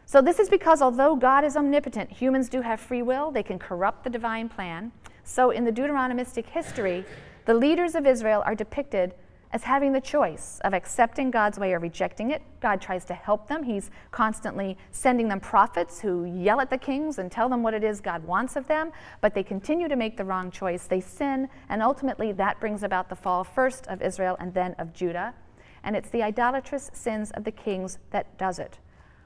[0.06, 3.58] So, this is because although God is omnipotent, humans do have free will, they can
[3.58, 4.92] corrupt the divine plan.
[5.24, 7.06] So, in the Deuteronomistic history,
[7.46, 9.14] the leaders of Israel are depicted
[9.54, 12.42] as having the choice of accepting God's way or rejecting it.
[12.62, 13.64] God tries to help them.
[13.64, 17.84] He's constantly sending them prophets who yell at the kings and tell them what it
[17.84, 20.88] is God wants of them, but they continue to make the wrong choice.
[20.88, 24.94] They sin, and ultimately that brings about the fall first of Israel and then of
[24.94, 25.34] Judah.
[25.84, 28.80] And it's the idolatrous sins of the kings that does it.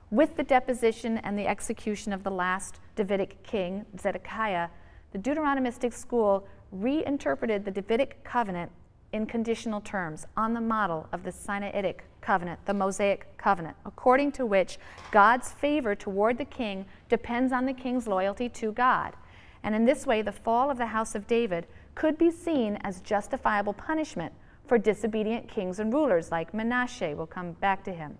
[0.09, 4.69] With the deposition and the execution of the last Davidic king, Zedekiah,
[5.15, 8.69] the Deuteronomistic school reinterpreted the Davidic covenant
[9.13, 14.45] in conditional terms on the model of the Sinaitic covenant, the Mosaic covenant, according to
[14.45, 14.77] which
[15.11, 19.13] God's favor toward the king depends on the king's loyalty to God.
[19.63, 22.99] And in this way, the fall of the house of David could be seen as
[22.99, 24.33] justifiable punishment
[24.67, 27.13] for disobedient kings and rulers like Manasseh.
[27.15, 28.17] We'll come back to him.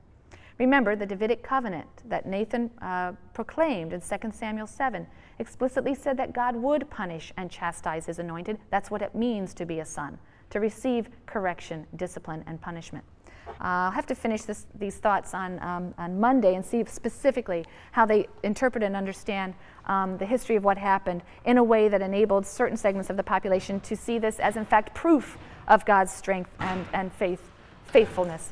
[0.60, 5.06] Remember, the Davidic covenant that Nathan uh, proclaimed in 2 Samuel 7
[5.40, 8.58] explicitly said that God would punish and chastise his anointed.
[8.70, 10.18] That's what it means to be a son,
[10.52, 13.06] to receive correction, discipline, and punishment.
[13.48, 17.66] Uh, I'll have to finish this, these thoughts on, um, on Monday and see specifically
[17.92, 19.54] how they interpret and understand
[19.86, 23.24] um, the history of what happened in a way that enabled certain segments of the
[23.24, 27.52] population to see this as, in fact, proof of God's strength and, and faith,
[27.86, 28.52] faithfulness.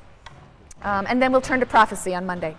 [0.83, 2.55] Um, and then we'll turn to prophecy on Monday.